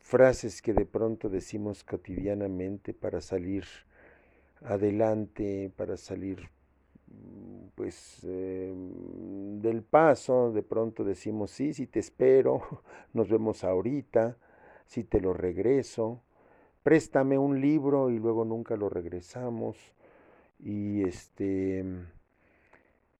frases 0.00 0.60
que 0.60 0.74
de 0.74 0.84
pronto 0.84 1.30
decimos 1.30 1.84
cotidianamente 1.84 2.92
para 2.92 3.22
salir 3.22 3.64
adelante, 4.62 5.72
para 5.74 5.96
salir 5.96 6.50
pues 7.74 8.22
em, 8.24 9.60
del 9.60 9.82
paso, 9.82 10.52
de 10.52 10.62
pronto 10.62 11.04
decimos, 11.04 11.50
sí, 11.50 11.72
sí 11.72 11.86
te 11.86 12.00
espero, 12.00 12.62
nos 13.12 13.28
vemos 13.28 13.64
ahorita, 13.64 14.36
si 14.86 15.04
te 15.04 15.20
lo 15.20 15.32
regreso, 15.32 16.20
préstame 16.82 17.38
un 17.38 17.60
libro 17.60 18.10
y 18.10 18.18
luego 18.18 18.44
nunca 18.44 18.76
lo 18.76 18.88
regresamos. 18.88 19.76
Y 20.60 21.02
este, 21.02 21.84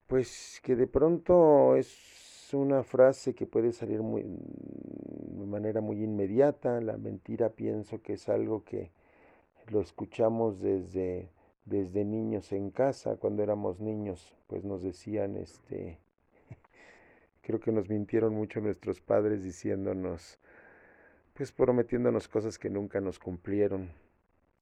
pues 0.07 0.61
que 0.63 0.75
de 0.75 0.87
pronto 0.87 1.75
es 1.75 2.49
una 2.53 2.83
frase 2.83 3.33
que 3.33 3.45
puede 3.45 3.71
salir 3.71 4.01
muy, 4.01 4.23
de 4.23 5.45
manera 5.45 5.81
muy 5.81 6.03
inmediata, 6.03 6.79
la 6.81 6.97
mentira 6.97 7.49
pienso 7.49 8.01
que 8.01 8.13
es 8.13 8.29
algo 8.29 8.63
que 8.63 8.91
lo 9.69 9.81
escuchamos 9.81 10.59
desde 10.59 11.29
desde 11.65 12.03
niños 12.03 12.51
en 12.51 12.71
casa, 12.71 13.15
cuando 13.17 13.43
éramos 13.43 13.79
niños, 13.79 14.35
pues 14.47 14.63
nos 14.63 14.81
decían, 14.81 15.35
este, 15.37 15.99
creo 17.41 17.59
que 17.59 17.71
nos 17.71 17.89
mintieron 17.89 18.33
mucho 18.33 18.59
nuestros 18.59 19.01
padres 19.01 19.43
diciéndonos, 19.43 20.39
pues 21.33 21.51
prometiéndonos 21.51 22.27
cosas 22.27 22.59
que 22.59 22.69
nunca 22.69 23.01
nos 23.01 23.17
cumplieron 23.19 23.89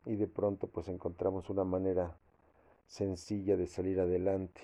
y 0.06 0.16
de 0.16 0.28
pronto 0.28 0.68
pues 0.68 0.88
encontramos 0.88 1.50
una 1.50 1.64
manera 1.64 2.18
sencilla 2.88 3.58
de 3.58 3.68
salir 3.68 4.00
adelante. 4.00 4.62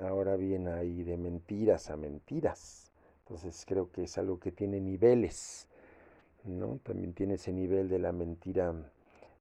Ahora 0.00 0.36
viene 0.36 0.70
ahí 0.70 1.02
de 1.02 1.16
mentiras 1.16 1.90
a 1.90 1.96
mentiras. 1.96 2.90
Entonces 3.20 3.64
creo 3.66 3.90
que 3.90 4.04
es 4.04 4.18
algo 4.18 4.40
que 4.40 4.50
tiene 4.50 4.80
niveles, 4.80 5.68
¿no? 6.44 6.80
También 6.82 7.12
tiene 7.12 7.34
ese 7.34 7.52
nivel 7.52 7.88
de 7.88 7.98
la 7.98 8.12
mentira 8.12 8.74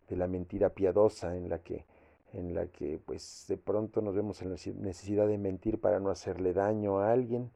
de 0.10 0.18
la 0.18 0.28
mentira 0.28 0.70
piadosa 0.70 1.36
en 1.36 1.50
la 1.50 1.60
que 1.60 1.86
en 2.34 2.54
la 2.54 2.68
que 2.68 3.00
pues 3.04 3.46
de 3.48 3.58
pronto 3.58 4.02
nos 4.02 4.16
vemos 4.16 4.42
en 4.42 4.50
la 4.50 4.56
necesidad 4.82 5.28
de 5.28 5.38
mentir 5.38 5.80
para 5.80 6.00
no 6.00 6.10
hacerle 6.10 6.54
daño 6.54 7.00
a 7.00 7.12
alguien 7.12 7.50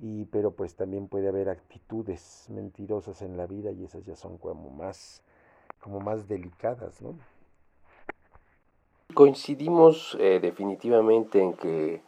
y 0.00 0.26
pero 0.26 0.52
pues 0.52 0.76
también 0.76 1.08
puede 1.08 1.28
haber 1.28 1.48
actitudes 1.48 2.46
mentirosas 2.50 3.22
en 3.22 3.36
la 3.36 3.46
vida 3.46 3.72
y 3.72 3.84
esas 3.84 4.04
ya 4.04 4.14
son 4.14 4.38
como 4.38 4.70
más 4.70 5.22
como 5.80 6.00
más 6.00 6.28
delicadas 6.28 7.02
¿no? 7.02 7.18
coincidimos 9.14 10.16
eh, 10.20 10.38
definitivamente 10.40 11.40
en 11.42 11.54
que 11.54 12.02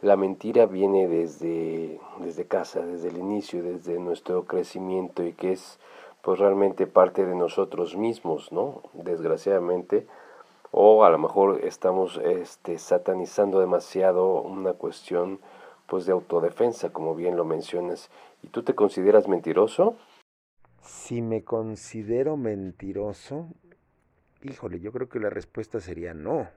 la 0.00 0.16
mentira 0.16 0.66
viene 0.66 1.08
desde 1.08 2.00
desde 2.20 2.46
casa 2.46 2.80
desde 2.86 3.08
el 3.08 3.18
inicio 3.18 3.62
desde 3.62 3.98
nuestro 3.98 4.44
crecimiento 4.44 5.24
y 5.24 5.32
que 5.32 5.52
es 5.52 5.78
pues 6.22 6.38
realmente 6.38 6.86
parte 6.86 7.26
de 7.26 7.34
nosotros 7.34 7.96
mismos, 7.96 8.52
¿no? 8.52 8.82
Desgraciadamente, 8.94 10.06
o 10.70 11.04
a 11.04 11.10
lo 11.10 11.18
mejor 11.18 11.60
estamos 11.64 12.18
este, 12.24 12.78
satanizando 12.78 13.60
demasiado 13.60 14.40
una 14.40 14.72
cuestión 14.72 15.40
pues 15.86 16.06
de 16.06 16.12
autodefensa, 16.12 16.92
como 16.92 17.14
bien 17.14 17.36
lo 17.36 17.44
mencionas. 17.44 18.08
¿Y 18.42 18.48
tú 18.48 18.62
te 18.62 18.74
consideras 18.74 19.28
mentiroso? 19.28 19.96
Si 20.80 21.20
me 21.20 21.42
considero 21.42 22.36
mentiroso, 22.36 23.48
híjole, 24.42 24.80
yo 24.80 24.92
creo 24.92 25.08
que 25.08 25.20
la 25.20 25.28
respuesta 25.28 25.80
sería 25.80 26.14
no. 26.14 26.48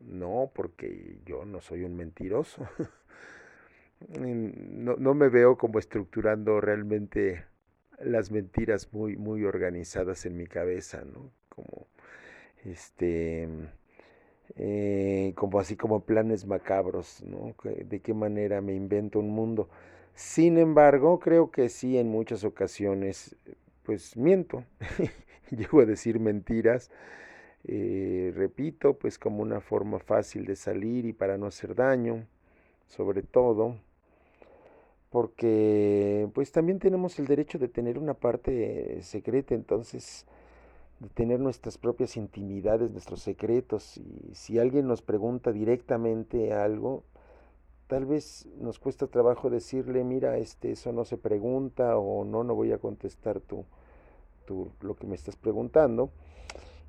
No, 0.00 0.50
porque 0.54 1.18
yo 1.24 1.46
no 1.46 1.60
soy 1.62 1.82
un 1.82 1.96
mentiroso. 1.96 2.68
no, 4.20 4.96
no 4.96 5.14
me 5.14 5.28
veo 5.28 5.56
como 5.56 5.78
estructurando 5.78 6.60
realmente 6.60 7.46
las 8.00 8.30
mentiras 8.30 8.92
muy, 8.92 9.16
muy 9.16 9.44
organizadas 9.44 10.26
en 10.26 10.36
mi 10.36 10.46
cabeza, 10.46 11.04
¿no? 11.04 11.30
Como, 11.48 11.86
este, 12.64 13.48
eh, 14.56 15.32
como 15.36 15.58
así 15.58 15.76
como 15.76 16.04
planes 16.04 16.46
macabros, 16.46 17.22
¿no? 17.24 17.54
De 17.64 18.00
qué 18.00 18.14
manera 18.14 18.60
me 18.60 18.74
invento 18.74 19.18
un 19.18 19.30
mundo. 19.30 19.68
Sin 20.14 20.58
embargo, 20.58 21.18
creo 21.18 21.50
que 21.50 21.68
sí, 21.68 21.98
en 21.98 22.08
muchas 22.08 22.44
ocasiones, 22.44 23.36
pues 23.82 24.16
miento, 24.16 24.64
llego 25.50 25.80
a 25.80 25.86
decir 25.86 26.20
mentiras, 26.20 26.90
eh, 27.64 28.32
repito, 28.36 28.98
pues 28.98 29.18
como 29.18 29.42
una 29.42 29.60
forma 29.60 29.98
fácil 29.98 30.44
de 30.44 30.56
salir 30.56 31.06
y 31.06 31.12
para 31.12 31.38
no 31.38 31.46
hacer 31.46 31.74
daño, 31.74 32.26
sobre 32.86 33.22
todo 33.22 33.76
porque 35.14 36.28
pues 36.34 36.50
también 36.50 36.80
tenemos 36.80 37.20
el 37.20 37.28
derecho 37.28 37.60
de 37.60 37.68
tener 37.68 38.00
una 38.00 38.14
parte 38.14 39.00
secreta, 39.02 39.54
entonces 39.54 40.26
de 40.98 41.08
tener 41.08 41.38
nuestras 41.38 41.78
propias 41.78 42.16
intimidades, 42.16 42.90
nuestros 42.90 43.22
secretos, 43.22 43.96
y 43.96 44.34
si 44.34 44.58
alguien 44.58 44.88
nos 44.88 45.02
pregunta 45.02 45.52
directamente 45.52 46.52
algo, 46.52 47.04
tal 47.86 48.06
vez 48.06 48.48
nos 48.58 48.80
cuesta 48.80 49.06
trabajo 49.06 49.50
decirle, 49.50 50.02
mira, 50.02 50.36
este, 50.36 50.72
eso 50.72 50.92
no 50.92 51.04
se 51.04 51.16
pregunta, 51.16 51.96
o 51.96 52.24
no, 52.24 52.42
no 52.42 52.56
voy 52.56 52.72
a 52.72 52.78
contestar 52.78 53.38
tú, 53.38 53.64
tú 54.46 54.72
lo 54.80 54.96
que 54.96 55.06
me 55.06 55.14
estás 55.14 55.36
preguntando, 55.36 56.10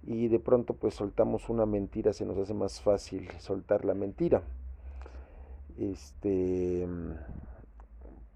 y 0.02 0.30
de 0.30 0.40
pronto 0.40 0.74
pues 0.74 0.96
soltamos 0.96 1.48
una 1.48 1.68
mentira, 1.68 2.12
se 2.12 2.26
nos 2.26 2.40
hace 2.40 2.56
más 2.56 2.82
fácil 2.82 3.30
soltar 3.38 3.86
la 3.86 3.94
mentira. 3.94 4.42
Este 5.78 6.88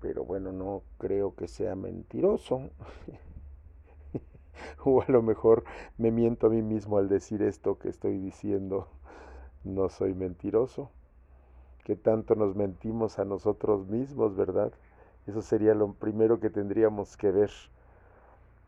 pero 0.01 0.23
bueno, 0.23 0.51
no 0.51 0.83
creo 0.97 1.35
que 1.35 1.47
sea 1.47 1.75
mentiroso. 1.75 2.69
o 4.83 5.01
a 5.01 5.05
lo 5.07 5.21
mejor 5.21 5.63
me 5.97 6.11
miento 6.11 6.47
a 6.47 6.49
mí 6.49 6.61
mismo 6.61 6.97
al 6.97 7.09
decir 7.09 7.41
esto 7.41 7.77
que 7.77 7.89
estoy 7.89 8.17
diciendo. 8.17 8.87
No 9.63 9.89
soy 9.89 10.13
mentiroso. 10.13 10.89
Que 11.83 11.95
tanto 11.95 12.35
nos 12.35 12.55
mentimos 12.55 13.19
a 13.19 13.25
nosotros 13.25 13.87
mismos, 13.87 14.35
¿verdad? 14.35 14.71
Eso 15.27 15.41
sería 15.41 15.73
lo 15.73 15.93
primero 15.93 16.39
que 16.39 16.49
tendríamos 16.49 17.17
que 17.17 17.31
ver. 17.31 17.51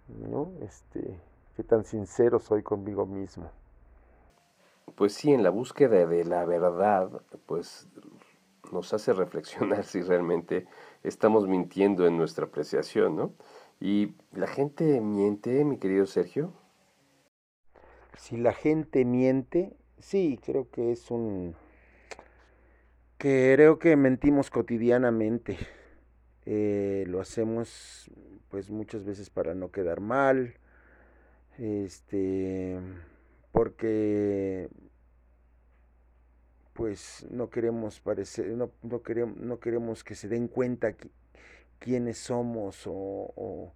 ¿No? 0.07 0.51
Este, 0.61 1.17
qué 1.55 1.63
tan 1.63 1.85
sincero 1.85 2.39
soy 2.39 2.63
conmigo 2.63 3.05
mismo. 3.05 3.49
Pues 4.95 5.13
sí, 5.13 5.31
en 5.31 5.43
la 5.43 5.49
búsqueda 5.49 6.05
de 6.05 6.25
la 6.25 6.43
verdad, 6.45 7.21
pues 7.45 7.87
nos 8.71 8.93
hace 8.93 9.13
reflexionar 9.13 9.83
si 9.85 10.01
realmente 10.01 10.67
estamos 11.03 11.47
mintiendo 11.47 12.07
en 12.07 12.17
nuestra 12.17 12.45
apreciación, 12.45 13.15
¿no? 13.15 13.33
¿Y 13.79 14.13
la 14.31 14.47
gente 14.47 15.01
miente, 15.01 15.65
mi 15.65 15.77
querido 15.77 16.05
Sergio? 16.05 16.53
Si 18.17 18.37
la 18.37 18.53
gente 18.53 19.05
miente, 19.05 19.75
sí, 19.97 20.39
creo 20.43 20.69
que 20.69 20.91
es 20.91 21.09
un... 21.09 21.55
Creo 23.17 23.79
que 23.79 23.95
mentimos 23.95 24.49
cotidianamente. 24.49 25.57
Eh, 26.45 27.05
lo 27.07 27.21
hacemos 27.21 28.09
pues 28.49 28.69
muchas 28.69 29.05
veces 29.05 29.29
para 29.29 29.55
no 29.55 29.71
quedar 29.71 30.01
mal, 30.01 30.55
este, 31.57 32.79
porque 33.51 34.67
pues 36.73 37.25
no 37.29 37.49
queremos 37.49 37.99
parecer, 37.99 38.47
no, 38.47 38.71
queremos, 39.03 39.37
no 39.37 39.59
queremos 39.59 40.03
que 40.03 40.15
se 40.15 40.27
den 40.27 40.47
cuenta 40.47 40.95
quiénes 41.79 42.17
somos 42.17 42.83
o, 42.85 43.73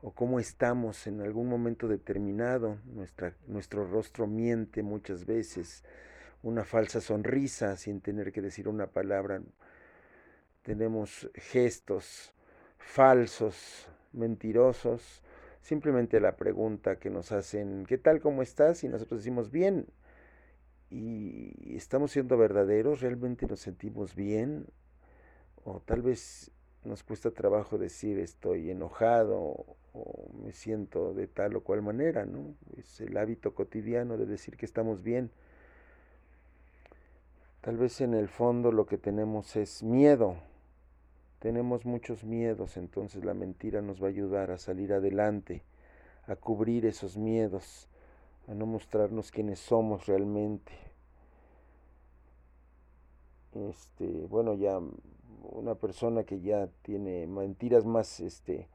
o 0.00 0.12
cómo 0.12 0.38
estamos 0.38 1.06
en 1.06 1.20
algún 1.20 1.48
momento 1.48 1.88
determinado. 1.88 2.78
Nuestra, 2.86 3.34
nuestro 3.46 3.86
rostro 3.86 4.26
miente 4.26 4.82
muchas 4.82 5.26
veces, 5.26 5.84
una 6.42 6.64
falsa 6.64 7.00
sonrisa 7.00 7.76
sin 7.76 8.00
tener 8.00 8.32
que 8.32 8.40
decir 8.40 8.68
una 8.68 8.86
palabra. 8.86 9.42
Tenemos 10.62 11.30
gestos 11.34 12.32
falsos, 12.78 13.88
mentirosos, 14.12 15.22
simplemente 15.60 16.20
la 16.20 16.36
pregunta 16.36 16.96
que 16.96 17.10
nos 17.10 17.32
hacen, 17.32 17.84
¿qué 17.86 17.98
tal, 17.98 18.20
cómo 18.20 18.42
estás? 18.42 18.84
Y 18.84 18.88
nosotros 18.88 19.20
decimos, 19.20 19.50
bien. 19.50 19.86
Y 20.90 21.76
estamos 21.76 22.12
siendo 22.12 22.36
verdaderos, 22.38 23.00
realmente 23.00 23.46
nos 23.46 23.60
sentimos 23.60 24.14
bien, 24.14 24.66
o 25.64 25.80
tal 25.80 26.02
vez 26.02 26.50
nos 26.84 27.02
cuesta 27.02 27.30
trabajo 27.30 27.76
decir 27.76 28.18
estoy 28.18 28.70
enojado 28.70 29.76
o 29.92 30.30
me 30.42 30.52
siento 30.52 31.12
de 31.12 31.26
tal 31.26 31.56
o 31.56 31.62
cual 31.62 31.82
manera, 31.82 32.24
¿no? 32.24 32.54
Es 32.76 33.00
el 33.00 33.16
hábito 33.16 33.54
cotidiano 33.54 34.16
de 34.16 34.26
decir 34.26 34.56
que 34.56 34.66
estamos 34.66 35.02
bien. 35.02 35.30
Tal 37.60 37.76
vez 37.76 38.00
en 38.00 38.14
el 38.14 38.28
fondo 38.28 38.72
lo 38.72 38.86
que 38.86 38.98
tenemos 38.98 39.56
es 39.56 39.82
miedo. 39.82 40.36
Tenemos 41.40 41.84
muchos 41.84 42.24
miedos, 42.24 42.76
entonces 42.76 43.24
la 43.24 43.34
mentira 43.34 43.82
nos 43.82 44.02
va 44.02 44.06
a 44.06 44.10
ayudar 44.10 44.50
a 44.50 44.58
salir 44.58 44.92
adelante, 44.92 45.62
a 46.26 46.34
cubrir 46.36 46.86
esos 46.86 47.16
miedos, 47.16 47.88
a 48.48 48.54
no 48.54 48.66
mostrarnos 48.66 49.30
quiénes 49.30 49.60
somos 49.60 50.06
realmente. 50.06 50.72
Este, 53.54 54.06
bueno, 54.26 54.54
ya 54.54 54.80
una 55.42 55.74
persona 55.74 56.24
que 56.24 56.40
ya 56.40 56.68
tiene 56.82 57.26
mentiras 57.26 57.84
más, 57.84 58.20
este, 58.20 58.68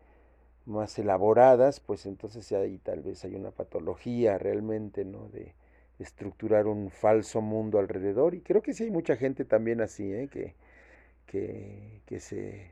más 0.65 0.97
elaboradas, 0.99 1.79
pues 1.79 2.05
entonces 2.05 2.51
ahí 2.51 2.77
tal 2.77 3.01
vez 3.01 3.23
hay 3.25 3.35
una 3.35 3.51
patología 3.51 4.37
realmente, 4.37 5.05
¿no? 5.05 5.29
De 5.29 5.53
estructurar 5.99 6.67
un 6.67 6.89
falso 6.89 7.41
mundo 7.41 7.79
alrededor. 7.79 8.35
Y 8.35 8.41
creo 8.41 8.61
que 8.61 8.73
sí 8.73 8.83
hay 8.85 8.91
mucha 8.91 9.15
gente 9.15 9.45
también 9.45 9.81
así, 9.81 10.11
¿eh? 10.11 10.27
Que, 10.29 10.55
que, 11.25 12.01
que 12.05 12.19
se 12.19 12.71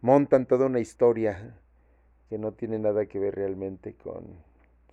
montan 0.00 0.46
toda 0.46 0.66
una 0.66 0.80
historia 0.80 1.58
que 2.28 2.38
no 2.38 2.52
tiene 2.52 2.78
nada 2.78 3.06
que 3.06 3.18
ver 3.18 3.34
realmente 3.34 3.94
con 3.94 4.45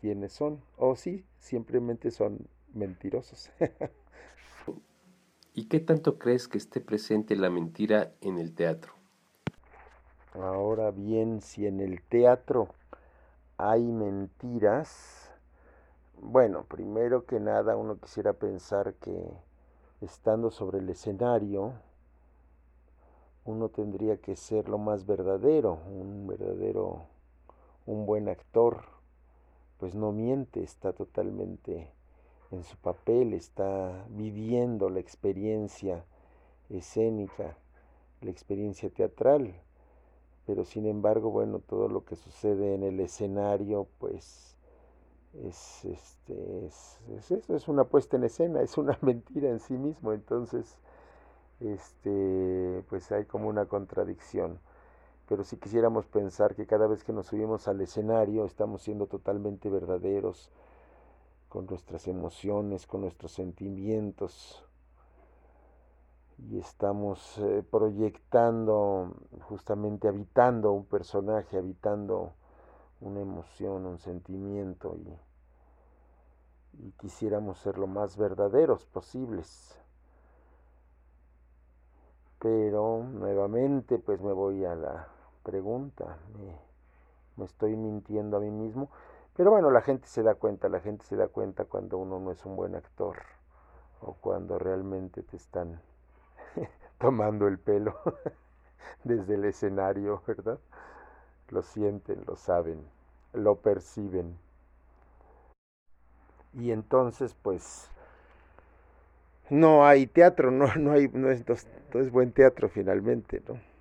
quiénes 0.04 0.34
son. 0.34 0.60
O 0.76 0.98
sí, 0.98 1.24
simplemente 1.40 2.12
son 2.12 2.46
mentirosos. 2.74 3.50
¿Y 5.54 5.70
qué 5.70 5.80
tanto 5.80 6.20
crees 6.20 6.50
que 6.50 6.58
esté 6.58 6.82
presente 6.82 7.38
la 7.38 7.50
mentira 7.50 8.12
en 8.20 8.38
el 8.38 8.54
teatro? 8.54 8.92
Ahora 10.34 10.92
bien, 10.92 11.40
si 11.40 11.68
en 11.68 11.80
el 11.80 12.02
teatro 12.02 12.68
hay 13.58 13.82
mentiras, 13.84 15.32
bueno, 16.20 16.66
primero 16.66 17.26
que 17.26 17.40
nada 17.40 17.78
uno 17.78 17.98
quisiera 17.98 18.34
pensar 18.34 18.96
que 18.96 19.16
estando 20.02 20.52
sobre 20.52 20.80
el 20.80 20.90
escenario, 20.90 21.76
uno 23.46 23.70
tendría 23.70 24.18
que 24.18 24.36
ser 24.36 24.68
lo 24.68 24.78
más 24.80 25.06
verdadero, 25.06 25.80
un 25.88 26.28
verdadero, 26.28 27.06
un 27.86 28.06
buen 28.06 28.28
actor, 28.28 28.84
pues 29.84 29.96
no 29.96 30.14
miente, 30.14 30.64
está 30.64 30.94
totalmente 30.94 31.90
en 32.52 32.64
su 32.64 32.78
papel, 32.78 33.34
está 33.34 34.06
viviendo 34.12 34.90
la 34.90 35.02
experiencia 35.02 36.06
escénica, 36.70 37.58
la 38.22 38.32
experiencia 38.32 38.90
teatral, 38.90 39.54
pero 40.46 40.64
sin 40.64 40.86
embargo, 40.86 41.32
bueno, 41.32 41.60
todo 41.60 41.90
lo 41.90 42.06
que 42.06 42.16
sucede 42.16 42.76
en 42.76 42.84
el 42.84 42.98
escenario, 43.02 43.90
pues 44.00 44.56
es, 45.34 45.84
este, 45.84 46.66
es, 46.66 47.02
es, 47.30 47.50
es 47.50 47.68
una 47.68 47.84
puesta 47.84 48.16
en 48.16 48.24
escena, 48.24 48.62
es 48.62 48.78
una 48.78 48.98
mentira 49.02 49.50
en 49.50 49.60
sí 49.60 49.74
mismo, 49.74 50.14
entonces, 50.14 50.78
este, 51.60 52.86
pues 52.88 53.12
hay 53.12 53.26
como 53.26 53.50
una 53.50 53.66
contradicción. 53.66 54.60
Pero 55.28 55.44
si 55.44 55.58
quisiéramos 55.58 56.06
pensar 56.06 56.56
que 56.56 56.68
cada 56.68 56.88
vez 56.88 57.04
que 57.04 57.14
nos 57.14 57.28
subimos 57.28 57.68
al 57.68 57.82
escenario 57.82 58.46
estamos 58.46 58.82
siendo 58.82 59.08
totalmente 59.08 59.70
verdaderos, 59.70 60.52
con 61.54 61.68
nuestras 61.68 62.08
emociones, 62.08 62.88
con 62.88 63.02
nuestros 63.02 63.32
sentimientos. 63.32 64.66
Y 66.50 66.58
estamos 66.58 67.38
eh, 67.38 67.64
proyectando, 67.70 69.14
justamente 69.42 70.08
habitando 70.08 70.72
un 70.72 70.86
personaje, 70.86 71.60
habitando 71.60 72.34
una 73.02 73.22
emoción, 73.22 73.86
un 73.86 74.00
sentimiento 74.00 74.96
y, 74.98 76.88
y 76.88 76.92
quisiéramos 76.94 77.60
ser 77.60 77.78
lo 77.78 77.86
más 77.86 78.18
verdaderos 78.18 78.88
posibles. 78.88 79.78
Pero 82.40 83.04
nuevamente 83.04 84.00
pues 84.00 84.20
me 84.22 84.34
voy 84.34 84.66
a 84.66 84.74
la 84.74 85.13
pregunta, 85.44 86.18
me, 87.38 87.46
estoy 87.46 87.76
mintiendo 87.76 88.38
a 88.38 88.40
mí 88.40 88.50
mismo. 88.50 88.90
Pero 89.36 89.52
bueno, 89.52 89.72
la 89.72 89.82
gente 89.82 90.08
se 90.08 90.24
da 90.24 90.36
cuenta, 90.36 90.70
la 90.70 90.80
gente 90.80 91.06
se 91.06 91.16
da 91.16 91.28
cuenta 91.28 91.66
cuando 91.66 91.98
uno 91.98 92.20
no 92.20 92.32
es 92.32 92.46
un 92.46 92.56
buen 92.56 92.76
actor 92.76 93.18
o 94.02 94.14
cuando 94.14 94.60
realmente 94.60 95.24
te 95.24 95.38
están 95.38 95.82
tomando 97.00 97.48
el 97.48 97.58
pelo 97.58 97.96
desde 99.04 99.36
el 99.36 99.46
escenario, 99.46 100.22
¿verdad? 100.28 100.60
Lo 101.50 101.64
sienten, 101.64 102.24
lo 102.26 102.36
saben, 102.36 102.86
lo 103.34 103.56
perciben. 103.56 104.38
Y 106.54 106.72
entonces, 106.72 107.36
pues, 107.42 107.90
no 109.50 109.86
hay 109.86 110.06
teatro, 110.06 110.52
no, 110.52 110.74
no 110.76 110.92
hay, 110.92 111.08
no 111.08 111.30
es, 111.30 111.44
no 111.94 112.00
es 112.00 112.12
buen 112.12 112.32
teatro 112.32 112.70
finalmente, 112.70 113.42
¿no? 113.48 113.73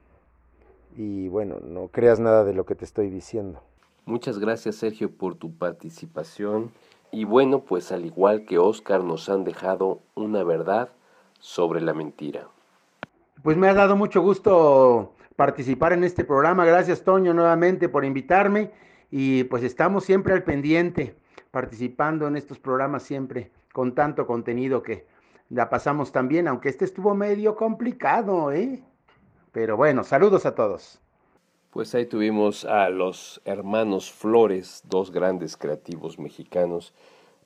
Y 0.96 1.28
bueno, 1.28 1.56
no 1.60 1.88
creas 1.88 2.20
nada 2.20 2.44
de 2.44 2.54
lo 2.54 2.66
que 2.66 2.74
te 2.74 2.84
estoy 2.84 3.08
diciendo. 3.08 3.60
Muchas 4.04 4.38
gracias 4.38 4.76
Sergio 4.76 5.10
por 5.10 5.36
tu 5.36 5.56
participación 5.56 6.72
y 7.12 7.24
bueno, 7.24 7.60
pues 7.60 7.92
al 7.92 8.04
igual 8.04 8.44
que 8.46 8.58
Oscar 8.58 9.04
nos 9.04 9.28
han 9.28 9.44
dejado 9.44 10.00
una 10.14 10.42
verdad 10.42 10.90
sobre 11.38 11.80
la 11.80 11.94
mentira. 11.94 12.48
Pues 13.42 13.56
me 13.56 13.68
ha 13.68 13.74
dado 13.74 13.96
mucho 13.96 14.20
gusto 14.20 15.12
participar 15.36 15.92
en 15.92 16.04
este 16.04 16.24
programa. 16.24 16.64
Gracias 16.64 17.04
Toño 17.04 17.32
nuevamente 17.32 17.88
por 17.88 18.04
invitarme 18.04 18.70
y 19.10 19.44
pues 19.44 19.62
estamos 19.62 20.04
siempre 20.04 20.32
al 20.32 20.42
pendiente 20.42 21.16
participando 21.50 22.26
en 22.26 22.36
estos 22.36 22.58
programas 22.58 23.02
siempre 23.02 23.50
con 23.72 23.94
tanto 23.94 24.26
contenido 24.26 24.82
que 24.82 25.06
la 25.48 25.68
pasamos 25.68 26.12
también, 26.12 26.48
aunque 26.48 26.70
este 26.70 26.86
estuvo 26.86 27.14
medio 27.14 27.56
complicado, 27.56 28.52
¿eh? 28.52 28.82
Pero 29.52 29.76
bueno, 29.76 30.02
saludos 30.02 30.46
a 30.46 30.54
todos. 30.54 30.98
Pues 31.70 31.94
ahí 31.94 32.06
tuvimos 32.06 32.64
a 32.64 32.88
los 32.88 33.42
hermanos 33.44 34.10
Flores, 34.10 34.82
dos 34.88 35.10
grandes 35.10 35.58
creativos 35.58 36.18
mexicanos, 36.18 36.94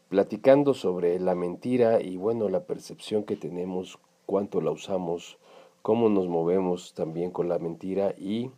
platicando 0.08 0.72
sobre 0.72 1.18
la 1.18 1.34
mentira 1.34 2.00
y 2.00 2.16
bueno, 2.16 2.48
la 2.48 2.60
percepción 2.60 3.24
que 3.24 3.34
tenemos, 3.34 3.98
cuánto 4.24 4.60
la 4.60 4.70
usamos, 4.70 5.36
cómo 5.82 6.08
nos 6.08 6.28
movemos 6.28 6.94
también 6.94 7.32
con 7.32 7.48
la 7.48 7.58
mentira 7.58 8.14
y 8.16 8.52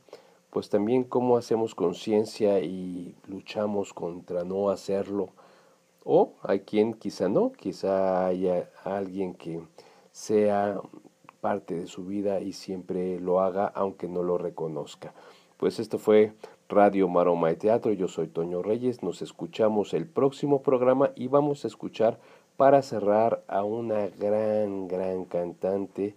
pues 0.50 0.68
también 0.68 1.04
cómo 1.04 1.38
hacemos 1.38 1.74
conciencia 1.74 2.61
y 2.61 3.14
luchamos 3.28 3.94
contra 3.94 4.44
no 4.44 4.68
hacerlo. 4.68 5.30
O 6.04 6.34
hay 6.42 6.61
quien 6.61 6.92
quizá 6.92 7.30
no, 7.30 7.52
quizá 7.52 8.26
haya 8.26 8.68
alguien 8.84 9.32
que 9.32 9.62
sea 10.12 10.82
parte 11.40 11.74
de 11.74 11.87
su 11.87 12.05
vida 12.05 12.40
y 12.40 12.53
siempre 12.53 13.20
lo 13.20 13.40
haga 13.40 13.66
aunque 13.66 14.09
no 14.09 14.22
lo 14.22 14.38
reconozca. 14.38 15.12
Pues 15.57 15.79
esto 15.79 15.98
fue 15.98 16.33
Radio 16.68 17.09
Maroma 17.09 17.48
de 17.48 17.57
Teatro. 17.57 17.92
Yo 17.92 18.09
soy 18.09 18.29
Toño 18.29 18.62
Reyes. 18.62 19.03
Nos 19.03 19.22
escuchamos 19.22 19.94
el 19.94 20.07
próximo 20.07 20.62
programa 20.62 21.11
y 21.16 21.29
vamos 21.29 21.64
a 21.64 21.68
escuchar 21.68 22.18
para 22.57 22.83
cerrar 22.83 23.42
a 23.48 23.62
una 23.62 24.09
gran, 24.09 24.88
gran 24.88 25.24
cantante 25.24 26.14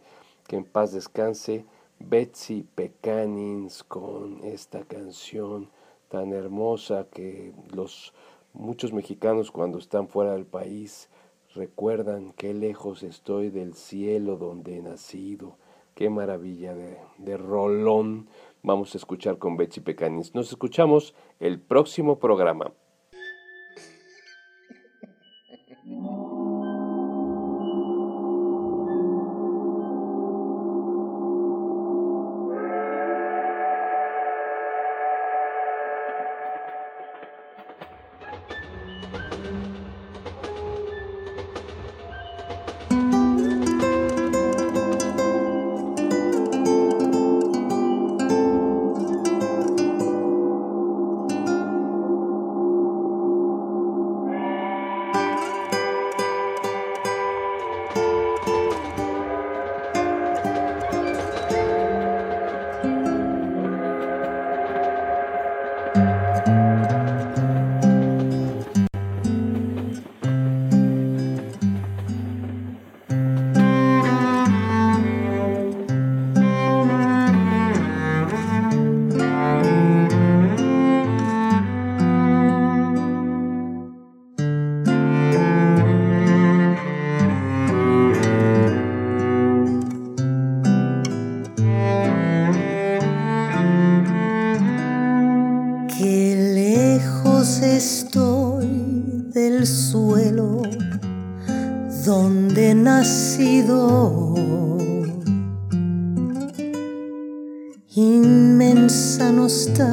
que 0.48 0.58
en 0.58 0.66
paz 0.66 0.92
descanse, 0.92 1.66
Betsy 2.00 2.66
Pecanins, 2.76 3.84
con 3.84 4.44
esta 4.44 4.82
canción 4.82 5.70
tan 6.10 6.34
hermosa 6.34 7.08
que 7.12 7.54
los 7.74 8.14
muchos 8.54 8.92
mexicanos 8.92 9.52
cuando 9.52 9.78
están 9.78 10.08
fuera 10.08 10.34
del 10.34 10.46
país 10.46 11.10
recuerdan 11.56 12.34
qué 12.34 12.54
lejos 12.54 13.04
estoy 13.04 13.50
del 13.50 13.74
cielo 13.74 14.38
donde 14.38 14.78
he 14.78 14.82
nacido. 14.82 15.58
Qué 15.96 16.10
maravilla 16.10 16.74
de, 16.74 17.38
rolón 17.38 18.28
vamos 18.64 18.96
a 18.96 18.98
escuchar 18.98 19.38
con 19.38 19.58
Betsy 19.58 19.82
Pecanis. 19.82 20.34
Nos 20.34 20.50
escuchamos 20.50 21.14
el 21.40 21.60
próximo 21.60 22.20
programa. 22.20 22.72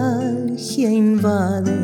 Nostalgia 0.09 0.89
invade 0.89 1.77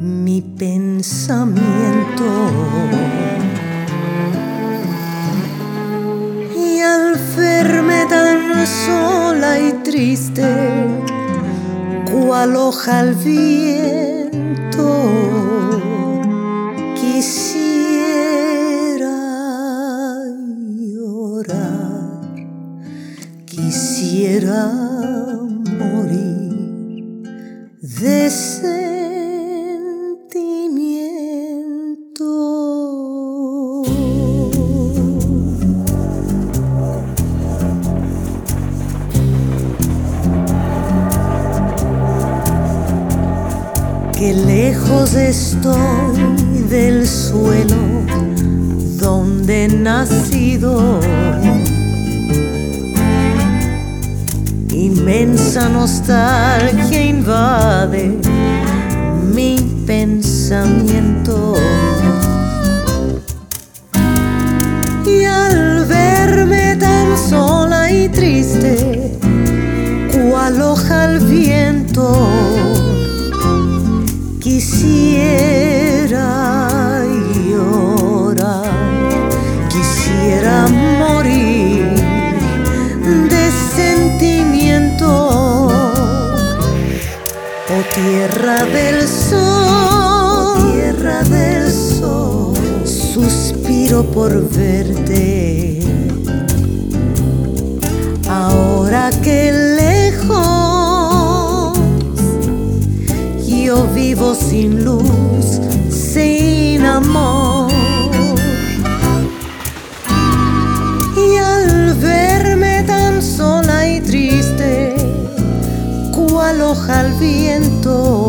mi 0.00 0.40
pensamiento. 0.40 2.24
Y 6.56 6.80
al 6.80 7.16
verme 7.36 8.06
tan 8.08 8.66
sola 8.66 9.58
y 9.58 9.72
triste, 9.82 10.44
cual 12.10 12.56
hoja 12.56 13.00
al 13.00 13.14
viento, 13.14 14.86
quisiera 17.00 17.96
llorar, 20.78 22.20
quisiera 23.46 24.93
de 28.04 28.28
sentimiento. 28.28 28.92
que 44.12 44.34
lejos 44.34 45.14
estoy 45.14 45.74
del 46.68 47.06
suelo 47.08 47.76
donde 48.98 49.68
nacido. 49.68 51.00
Inmensa 55.04 55.68
nostalgia 55.68 56.98
invade 56.98 58.18
mi 59.34 59.56
pensamiento. 59.86 61.52
Y 65.04 65.24
al 65.26 65.84
verme 65.84 66.76
tan 66.76 67.18
sola 67.18 67.92
y 67.92 68.08
triste, 68.08 69.18
cual 70.10 70.62
hoja 70.62 71.04
al 71.04 71.18
viento, 71.18 72.26
tierra 87.94 88.64
del 88.64 89.06
sol, 89.06 90.72
tierra 90.72 91.22
del 91.22 91.70
sol, 91.70 92.54
suspiro 92.84 94.02
por 94.10 94.48
verte. 94.50 95.78
Ahora 98.28 99.10
que 99.22 99.52
lejos 99.76 100.34
yo 103.46 103.86
vivo 103.94 104.34
sin 104.34 104.84
luz, 104.84 105.60
sin 105.88 106.84
amor. 106.84 107.53
Al 116.88 117.12
viento. 117.14 118.23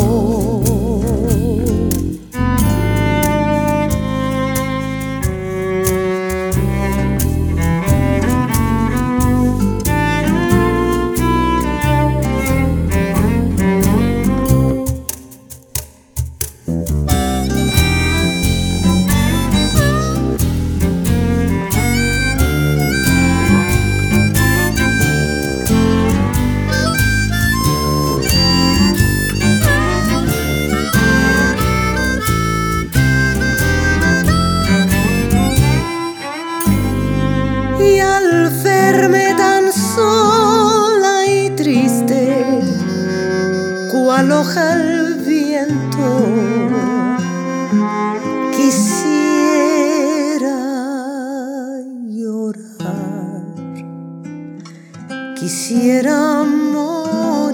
quisiera 55.46 56.44
morir 56.44 57.54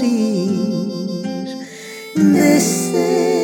de 2.15 2.60
sed. 2.62 3.40